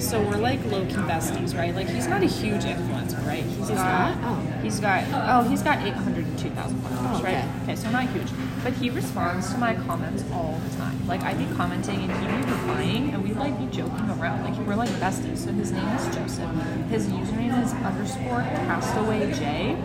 so 0.07 0.21
we're 0.21 0.37
like 0.37 0.63
low 0.65 0.85
key 0.85 0.93
besties, 0.93 1.57
right? 1.57 1.75
Like 1.75 1.89
he's 1.89 2.07
not 2.07 2.23
a 2.23 2.27
huge 2.27 2.63
influencer, 2.63 3.25
right? 3.27 3.43
He's, 3.43 3.67
got, 3.69 4.21
not? 4.21 4.37
Oh. 4.37 4.59
He's 4.61 4.79
got 4.79 5.03
oh 5.11 5.49
he's 5.49 5.61
got 5.61 5.85
802,000 5.85 6.79
followers, 6.81 6.99
Oh, 7.01 7.19
okay. 7.19 7.35
right? 7.35 7.63
Okay, 7.63 7.75
so 7.75 7.89
not 7.91 8.07
huge, 8.09 8.29
but 8.63 8.71
he 8.73 8.89
responds 8.89 9.51
to 9.51 9.57
my 9.57 9.75
comments 9.75 10.23
all 10.31 10.59
the 10.63 10.77
time. 10.77 11.05
Like 11.07 11.21
I'd 11.23 11.37
be 11.37 11.53
commenting 11.55 12.09
and 12.09 12.11
he'd 12.11 12.45
be 12.45 12.51
replying, 12.51 13.09
and 13.13 13.21
we'd 13.23 13.35
like 13.35 13.59
be 13.59 13.65
joking 13.65 14.09
around. 14.11 14.43
Like 14.45 14.57
we're 14.65 14.75
like 14.75 14.89
besties. 14.91 15.39
So 15.39 15.51
his 15.51 15.71
name 15.73 15.87
is 15.87 16.15
Joseph. 16.15 16.49
His 16.89 17.07
username 17.07 17.61
is 17.63 17.73
underscore 17.73 18.41
castaway 18.41 19.33
J. 19.33 19.75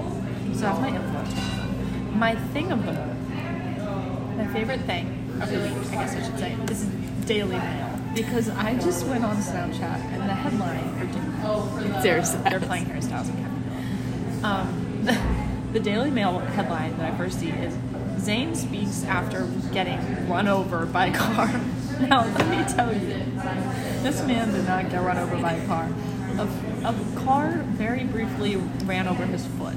So 0.55 0.61
that's 0.61 0.79
my 0.81 0.91
influencer. 0.91 2.15
My 2.15 2.35
thing 2.53 2.71
of 2.71 2.85
the 2.87 2.93
my 4.37 4.47
favorite 4.53 4.81
thing 4.83 5.07
of 5.41 5.51
the 5.51 5.59
week, 5.59 5.91
I 5.91 5.95
guess 5.95 6.15
I 6.15 6.23
should 6.23 6.39
say, 6.39 6.57
is 6.71 6.85
Daily 7.27 7.57
Mail. 7.57 7.92
Because 8.15 8.49
I 8.51 8.75
just 8.75 9.07
went 9.07 9.25
on 9.25 9.37
Snapchat 9.37 9.81
and 9.81 10.29
the 10.29 10.35
headline 10.35 11.09
for 11.43 12.03
Seriously. 12.03 12.41
they're 12.49 12.61
playing 12.61 12.87
Harry 12.87 13.01
Styles 13.01 13.29
and 13.29 13.39
Kevin. 13.39 14.45
Um, 14.45 15.71
the 15.73 15.81
Daily 15.81 16.11
Mail 16.11 16.39
headline 16.39 16.97
that 16.99 17.13
I 17.13 17.17
first 17.17 17.41
see 17.41 17.51
is 17.51 17.75
Zayn 18.23 18.55
speaks 18.55 19.05
after 19.05 19.47
getting 19.73 20.29
run 20.29 20.47
over 20.47 20.87
by 20.87 21.07
a 21.07 21.15
car. 21.15 21.61
Now, 22.01 22.25
let 22.25 22.49
me 22.49 22.75
tell 22.75 22.93
you, 22.93 23.01
this 24.03 24.27
man 24.27 24.53
did 24.53 24.67
not 24.67 24.91
get 24.91 25.05
run 25.05 25.19
over 25.19 25.37
by 25.37 25.53
a 25.53 25.67
car. 25.67 25.89
A, 26.37 26.89
a 26.89 27.25
car 27.25 27.63
very 27.69 28.03
briefly 28.03 28.57
ran 28.87 29.07
over 29.07 29.25
his 29.25 29.47
foot. 29.47 29.77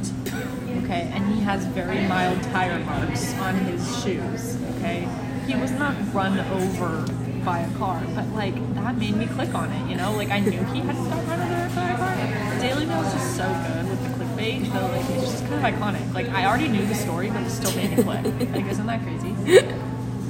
Okay, 0.84 1.12
and 1.14 1.36
he 1.36 1.42
has 1.42 1.66
very 1.66 2.08
mild 2.08 2.42
tire 2.44 2.80
marks 2.80 3.34
on 3.36 3.56
his 3.56 4.04
shoes. 4.04 4.58
Okay, 4.78 5.08
he 5.46 5.56
was 5.56 5.72
not 5.72 5.94
run 6.14 6.40
over 6.40 7.06
by 7.46 7.60
a 7.60 7.78
car, 7.78 8.02
but 8.16 8.28
like 8.30 8.56
that 8.74 8.98
made 8.98 9.16
me 9.16 9.28
click 9.28 9.54
on 9.54 9.72
it. 9.72 9.90
You 9.90 9.96
know, 9.96 10.12
like 10.14 10.32
I 10.32 10.40
knew 10.40 10.52
he 10.52 10.80
hadn't 10.80 11.10
got 11.10 11.28
run 11.28 11.40
over 11.40 11.76
by 11.76 11.90
a 11.90 11.98
car. 11.98 12.60
Daily 12.60 12.86
Mail 12.88 13.02
is 13.04 13.14
just 13.14 13.38
so 13.38 13.46
good 13.46 13.88
with 13.88 14.02
the 14.04 14.10
clickbait, 14.26 14.66
so 14.72 14.88
like 14.88 15.10
it's 15.12 15.32
just 15.32 15.46
kind 15.46 15.54
of 15.54 15.74
iconic. 15.74 16.14
Like 16.14 16.30
I 16.30 16.46
already 16.48 16.68
knew 16.68 16.86
the 16.88 16.96
story, 16.96 17.30
but 17.30 17.44
it 17.44 17.52
still 17.52 17.74
made 17.76 17.96
me 17.96 18.04
click. 18.04 18.26
Like 18.52 18.66
isn't 18.66 18.88
that 18.88 19.04
crazy? 19.04 19.32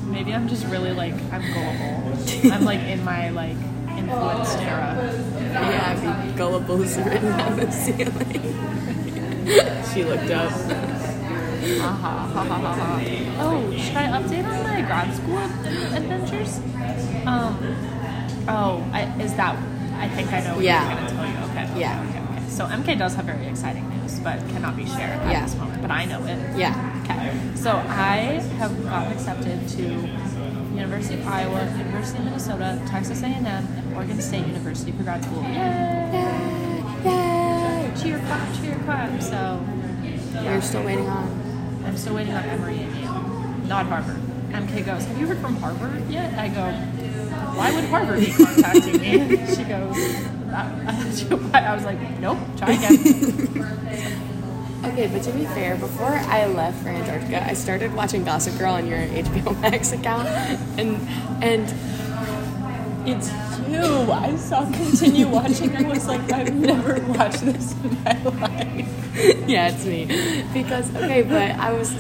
Maybe 0.06 0.34
I'm 0.34 0.50
just 0.50 0.66
really 0.68 0.92
like 0.92 1.14
I'm 1.32 1.42
gullible. 1.54 2.52
I'm 2.52 2.66
like 2.66 2.82
in 2.82 3.04
my 3.06 3.30
like 3.30 3.58
influenced 3.98 4.58
era. 4.60 4.96
Yeah, 5.40 5.96
Abby, 5.96 6.38
gullible 6.38 6.82
is 6.82 6.98
written 6.98 7.32
on 7.32 7.56
the 7.56 7.72
ceiling. 7.72 8.42
she 9.94 10.04
looked 10.04 10.32
up. 10.32 10.95
Ha 11.66 11.90
ha 11.90 12.28
ha 12.34 12.44
ha 12.44 12.58
ha 12.60 12.74
ha. 12.74 13.02
Oh, 13.40 13.72
should 13.78 13.98
I 13.98 14.06
update 14.22 14.46
on 14.46 14.64
my 14.64 14.82
grad 14.82 15.14
school 15.16 15.40
adventures? 15.98 16.60
Um. 17.26 17.58
Oh, 18.48 18.86
I, 18.94 19.04
is 19.22 19.34
that? 19.36 19.58
I 19.98 20.08
think 20.10 20.32
I 20.32 20.42
know 20.42 20.56
what 20.56 20.64
Yeah. 20.64 20.86
you're 20.86 20.96
gonna 20.96 21.10
tell 21.10 21.26
you. 21.26 21.52
Okay. 21.52 21.64
okay, 21.72 21.80
Yeah. 21.80 22.06
Okay, 22.10 22.20
okay. 22.38 22.50
So 22.50 22.66
MK 22.68 22.96
does 23.00 23.16
have 23.16 23.26
very 23.26 23.48
exciting 23.48 23.90
news, 23.90 24.20
but 24.20 24.38
cannot 24.50 24.76
be 24.78 24.86
shared 24.86 25.20
at 25.26 25.32
Yeah. 25.32 25.42
this 25.46 25.56
moment. 25.56 25.82
But 25.82 25.90
I 25.92 26.06
know 26.06 26.24
it. 26.26 26.38
Yeah. 26.56 26.76
Okay. 27.04 27.32
So 27.56 27.72
I 27.90 28.42
have 28.60 28.72
gotten 28.84 29.12
accepted 29.14 29.68
to 29.70 29.84
University 30.76 31.16
of 31.16 31.28
Iowa, 31.28 31.66
University 31.78 32.20
of 32.20 32.26
Minnesota, 32.26 32.80
Texas 32.88 33.24
A&M, 33.24 33.46
and 33.48 33.96
Oregon 33.96 34.22
State 34.22 34.46
University 34.46 34.92
for 34.92 35.04
grad 35.04 35.24
school. 35.24 35.42
Yay! 35.44 36.84
Yay! 37.06 37.92
Cheer 38.00 38.20
clap, 38.20 38.54
cheer 38.62 38.78
clap. 38.86 39.22
So 39.22 39.60
We're 40.44 40.62
still 40.62 40.84
waiting 40.84 41.08
on. 41.10 41.42
I'm 41.86 41.98
still 41.98 42.16
waiting 42.16 42.34
on 42.34 42.44
Emory 42.44 42.80
and 42.80 42.96
Yale, 42.96 43.14
not 43.68 43.86
Harvard. 43.86 44.18
MK 44.52 44.86
goes, 44.86 45.06
Have 45.06 45.20
you 45.20 45.28
heard 45.28 45.40
from 45.40 45.56
Harvard 45.58 46.10
yet? 46.10 46.38
I 46.38 46.48
go, 46.50 46.72
Why 47.58 47.74
would 47.74 47.86
Harvard 47.86 48.20
be 48.20 48.32
contacting 48.32 49.02
me? 49.02 49.46
She 49.56 49.64
goes, 49.64 49.96
I, 50.52 51.52
I 51.54 51.76
was 51.76 51.86
like, 51.86 52.00
Nope, 52.20 52.40
try 52.58 52.72
again. 52.72 53.72
Okay, 54.86 55.08
but 55.08 55.24
to 55.24 55.32
be 55.32 55.46
fair, 55.46 55.76
before 55.76 56.14
I 56.14 56.46
left 56.46 56.84
for 56.84 56.90
Antarctica, 56.90 57.44
I 57.44 57.54
started 57.54 57.92
watching 57.96 58.24
Gossip 58.24 58.56
Girl 58.60 58.74
on 58.76 58.86
your 58.86 59.00
HBO 59.00 59.60
Max 59.60 59.92
account, 59.92 60.28
and 60.78 60.96
and 61.44 61.74
it's 63.10 63.30
I 64.12 64.36
saw 64.38 64.66
continue 64.66 65.28
watching. 65.28 65.76
I 65.76 65.84
was 65.84 66.08
like, 66.08 66.32
I've 66.32 66.54
never 66.54 67.02
watched 67.14 67.42
this 67.42 67.74
in 67.84 68.04
my 68.04 68.24
life. 68.24 69.48
yeah, 69.48 69.70
it's 69.70 69.86
me. 69.86 70.06
Because 70.54 70.94
okay, 70.96 71.22
but 71.24 71.52
I 71.60 71.74
was, 71.74 71.94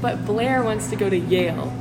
but 0.00 0.24
Blair 0.24 0.62
wants 0.62 0.90
to 0.90 0.96
go 0.96 1.08
to 1.08 1.18
Yale 1.18 1.72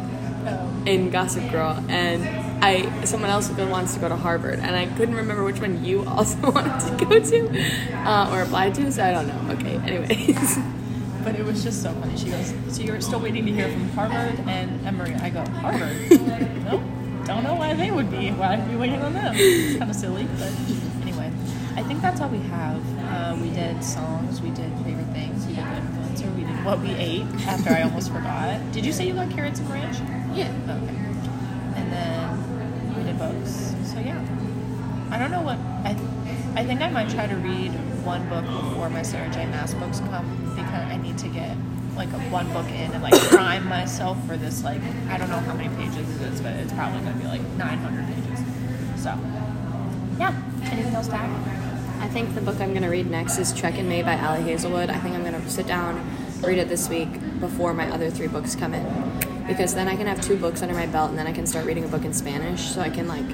in 0.85 1.09
Gossip 1.09 1.51
Girl, 1.51 1.83
and 1.89 2.23
I 2.63 3.05
someone 3.05 3.29
else 3.29 3.49
wants 3.49 3.93
to 3.95 3.99
go 3.99 4.09
to 4.09 4.15
Harvard, 4.15 4.59
and 4.59 4.75
I 4.75 4.85
couldn't 4.95 5.15
remember 5.15 5.43
which 5.43 5.59
one 5.59 5.83
you 5.83 6.05
also 6.05 6.51
wanted 6.51 6.79
to 6.97 7.05
go 7.05 7.19
to 7.19 7.63
uh, 8.07 8.29
or 8.31 8.41
apply 8.41 8.71
to, 8.71 8.91
so 8.91 9.03
I 9.03 9.11
don't 9.11 9.27
know. 9.27 9.53
Okay, 9.53 9.75
anyways. 9.77 10.57
But 11.23 11.35
it 11.39 11.43
was 11.43 11.63
just 11.63 11.81
so 11.81 11.91
funny. 11.91 12.15
She 12.15 12.29
goes, 12.29 12.53
So 12.69 12.83
you're 12.83 13.01
still 13.01 13.19
waiting 13.19 13.47
to 13.47 13.51
hear 13.51 13.67
from 13.67 13.89
Harvard 13.89 14.39
and 14.47 14.85
Emory? 14.85 15.15
I 15.15 15.31
go, 15.31 15.43
Harvard? 15.43 16.11
nope. 16.65 16.81
Don't 17.25 17.43
know 17.43 17.55
why 17.55 17.73
they 17.73 17.89
would 17.89 18.11
be. 18.11 18.29
Why 18.29 18.53
I'd 18.53 18.69
be 18.69 18.75
waiting 18.75 19.01
on 19.01 19.13
them. 19.13 19.33
It's 19.35 19.77
kind 19.79 19.89
of 19.89 19.97
silly, 19.97 20.27
but 20.37 20.51
anyway. 21.01 21.31
I 21.75 21.83
think 21.83 22.01
that's 22.01 22.21
all 22.21 22.29
we 22.29 22.39
have. 22.39 22.81
Uh, 22.99 23.35
we 23.41 23.49
did 23.49 23.83
songs, 23.83 24.41
we 24.41 24.49
did 24.51 24.71
favorite 24.85 25.07
things, 25.07 25.45
we 25.45 25.55
did 25.55 25.63
influencer, 25.65 26.33
we 26.35 26.43
did 26.43 26.63
what 26.63 26.79
we 26.79 26.91
ate 26.91 27.25
after 27.47 27.71
I 27.71 27.81
almost 27.81 28.11
forgot. 28.11 28.59
Did 28.71 28.85
you 28.85 28.93
say 28.93 29.07
you 29.07 29.13
like 29.13 29.31
carrots 29.31 29.59
and 29.59 29.69
ranch? 29.69 29.97
Yeah. 30.37 30.47
Okay. 30.69 30.95
And 31.75 31.91
then 31.91 32.95
we 32.95 33.03
did 33.03 33.17
books. 33.17 33.75
So 33.83 33.99
yeah. 33.99 34.23
I 35.11 35.17
don't 35.17 35.31
know 35.31 35.41
what 35.41 35.57
I. 35.83 35.97
I 36.55 36.65
think 36.65 36.81
I 36.81 36.89
might 36.89 37.09
try 37.09 37.27
to 37.27 37.35
read 37.35 37.69
one 38.05 38.27
book 38.29 38.45
before 38.45 38.89
my 38.89 39.01
Sarah 39.01 39.29
J. 39.33 39.45
Maas 39.47 39.73
books 39.73 39.99
come 39.99 40.53
because 40.55 40.89
I 40.89 40.95
need 40.97 41.17
to 41.17 41.27
get 41.27 41.57
like 41.95 42.11
a 42.11 42.19
one 42.29 42.51
book 42.51 42.67
in 42.67 42.91
and 42.91 43.01
like 43.01 43.13
prime 43.29 43.67
myself 43.67 44.17
for 44.27 44.37
this. 44.37 44.63
Like 44.63 44.81
I 45.09 45.17
don't 45.17 45.29
know 45.29 45.39
how 45.39 45.53
many 45.53 45.73
pages 45.75 46.21
it 46.21 46.33
is, 46.33 46.41
but 46.41 46.53
it's 46.53 46.73
probably 46.73 46.99
gonna 47.01 47.17
be 47.17 47.27
like 47.27 47.41
900 47.41 48.05
pages. 48.07 48.39
So 49.01 49.17
yeah. 50.19 50.33
Anything 50.63 50.95
else 50.95 51.07
to 51.07 51.15
add? 51.15 52.01
I 52.01 52.07
think 52.09 52.35
the 52.35 52.41
book 52.41 52.59
I'm 52.59 52.73
to 52.73 52.87
read 52.87 53.09
next 53.09 53.37
is 53.37 53.53
Check 53.53 53.77
and 53.77 53.87
Mate 53.87 54.03
by 54.03 54.19
Ali 54.19 54.43
Hazelwood. 54.43 54.89
I 54.89 54.99
think 54.99 55.15
I'm 55.15 55.23
to 55.23 55.49
sit 55.49 55.67
down, 55.67 56.05
read 56.41 56.57
it 56.57 56.69
this 56.69 56.89
week 56.89 57.09
before 57.39 57.73
my 57.73 57.89
other 57.91 58.09
three 58.09 58.27
books 58.27 58.55
come 58.55 58.73
in. 58.73 59.47
Because 59.47 59.73
then 59.75 59.87
I 59.87 59.95
can 59.95 60.07
have 60.07 60.21
two 60.21 60.37
books 60.37 60.61
under 60.61 60.73
my 60.73 60.85
belt 60.87 61.09
and 61.09 61.17
then 61.17 61.27
I 61.27 61.31
can 61.31 61.45
start 61.45 61.65
reading 61.65 61.83
a 61.83 61.87
book 61.87 62.03
in 62.03 62.13
Spanish. 62.13 62.73
So 62.73 62.81
I 62.81 62.89
can 62.89 63.07
like 63.07 63.25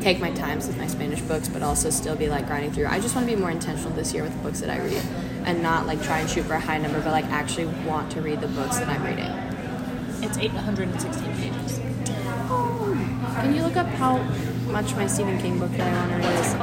take 0.00 0.20
my 0.20 0.30
times 0.32 0.66
with 0.66 0.78
my 0.78 0.86
Spanish 0.86 1.20
books, 1.22 1.48
but 1.48 1.62
also 1.62 1.90
still 1.90 2.16
be 2.16 2.28
like 2.28 2.46
grinding 2.46 2.72
through. 2.72 2.86
I 2.86 3.00
just 3.00 3.14
want 3.14 3.28
to 3.28 3.34
be 3.34 3.40
more 3.40 3.50
intentional 3.50 3.90
this 3.92 4.14
year 4.14 4.22
with 4.22 4.32
the 4.32 4.42
books 4.42 4.60
that 4.60 4.70
I 4.70 4.78
read 4.78 5.02
and 5.48 5.62
not 5.62 5.86
like 5.86 6.02
try 6.02 6.18
and 6.18 6.28
shoot 6.28 6.44
for 6.44 6.52
a 6.52 6.60
high 6.60 6.76
number, 6.76 7.00
but 7.00 7.10
like 7.10 7.24
actually 7.26 7.64
want 7.86 8.12
to 8.12 8.20
read 8.20 8.38
the 8.42 8.48
books 8.48 8.76
that 8.78 8.86
I'm 8.86 9.02
reading. 9.02 9.32
It's 10.22 10.36
816 10.36 11.36
pages. 11.36 11.78
Can 13.38 13.54
you 13.54 13.62
look 13.62 13.76
up 13.76 13.86
how 13.86 14.18
much 14.70 14.94
my 14.94 15.06
Stephen 15.06 15.38
King 15.38 15.58
book 15.58 15.70
that 15.72 15.90
I 15.90 15.98
want 15.98 16.22
to 16.22 16.28
read 16.28 16.38
is? 16.38 16.54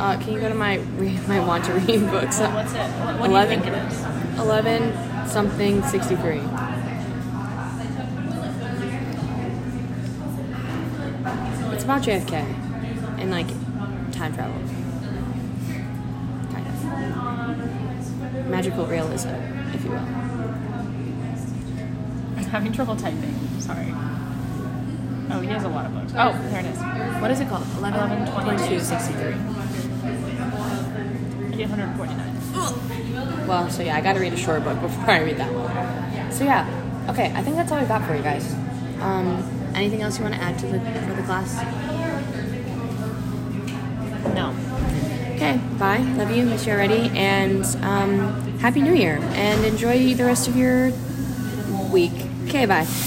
Uh, 0.00 0.18
can 0.20 0.32
you 0.32 0.40
go 0.40 0.48
to 0.48 0.56
my 0.56 0.78
my 1.28 1.38
want 1.38 1.64
to 1.66 1.72
read 1.72 2.10
books? 2.10 2.40
What's 2.40 2.72
it? 2.72 2.78
What, 2.78 3.20
what 3.20 3.26
do 3.28 3.32
you 3.32 3.38
11. 3.38 3.62
think 3.62 3.74
it 3.74 3.92
is? 3.92 4.40
11 4.40 5.28
something 5.28 5.82
63. 5.84 6.38
It's 11.72 11.84
about 11.84 12.02
JFK 12.02 12.32
and 13.20 13.30
like 13.30 13.46
time 14.12 14.34
travel. 14.34 14.79
Magical 18.50 18.84
realism, 18.86 19.28
if 19.74 19.84
you 19.84 19.90
will. 19.90 19.98
I'm 22.36 22.44
having 22.50 22.72
trouble 22.72 22.96
typing. 22.96 23.38
Sorry. 23.60 23.94
Oh, 25.32 25.40
he 25.40 25.46
has 25.48 25.62
a 25.62 25.68
lot 25.68 25.86
of 25.86 25.94
books. 25.94 26.12
Oh, 26.16 26.32
there 26.50 26.58
it 26.60 26.66
is. 26.66 26.78
What 27.22 27.30
is 27.30 27.38
it 27.38 27.48
called? 27.48 27.64
11, 27.78 28.26
22, 28.32 28.80
63. 28.80 29.24
849. 31.62 33.46
Well, 33.46 33.70
so 33.70 33.82
yeah, 33.82 33.96
I 33.96 34.00
gotta 34.00 34.18
read 34.18 34.32
a 34.32 34.36
short 34.36 34.64
book 34.64 34.80
before 34.88 35.10
I 35.10 35.20
read 35.22 35.36
that 35.36 35.52
one. 35.52 36.32
So 36.32 36.42
yeah, 36.44 36.66
okay, 37.10 37.32
I 37.34 37.42
think 37.42 37.54
that's 37.56 37.70
all 37.70 37.78
I 37.78 37.84
got 37.84 38.04
for 38.06 38.16
you 38.16 38.22
guys. 38.22 38.52
Um, 39.00 39.42
anything 39.74 40.02
else 40.02 40.18
you 40.18 40.24
want 40.24 40.34
to 40.34 40.40
add 40.42 40.58
to 40.58 40.66
the 40.66 40.80
for 40.80 41.14
the 41.14 41.22
class? 41.22 41.54
No. 44.34 44.54
Okay, 45.36 45.60
bye. 45.80 45.98
Love 46.18 46.30
you. 46.30 46.44
Miss 46.44 46.66
you 46.66 46.72
already. 46.72 47.10
And 47.14 47.64
um, 47.82 48.18
Happy 48.58 48.82
New 48.82 48.94
Year. 48.94 49.16
And 49.32 49.64
enjoy 49.64 50.14
the 50.14 50.24
rest 50.24 50.46
of 50.46 50.54
your 50.54 50.92
week. 51.90 52.12
Okay, 52.46 52.66
bye. 52.66 52.86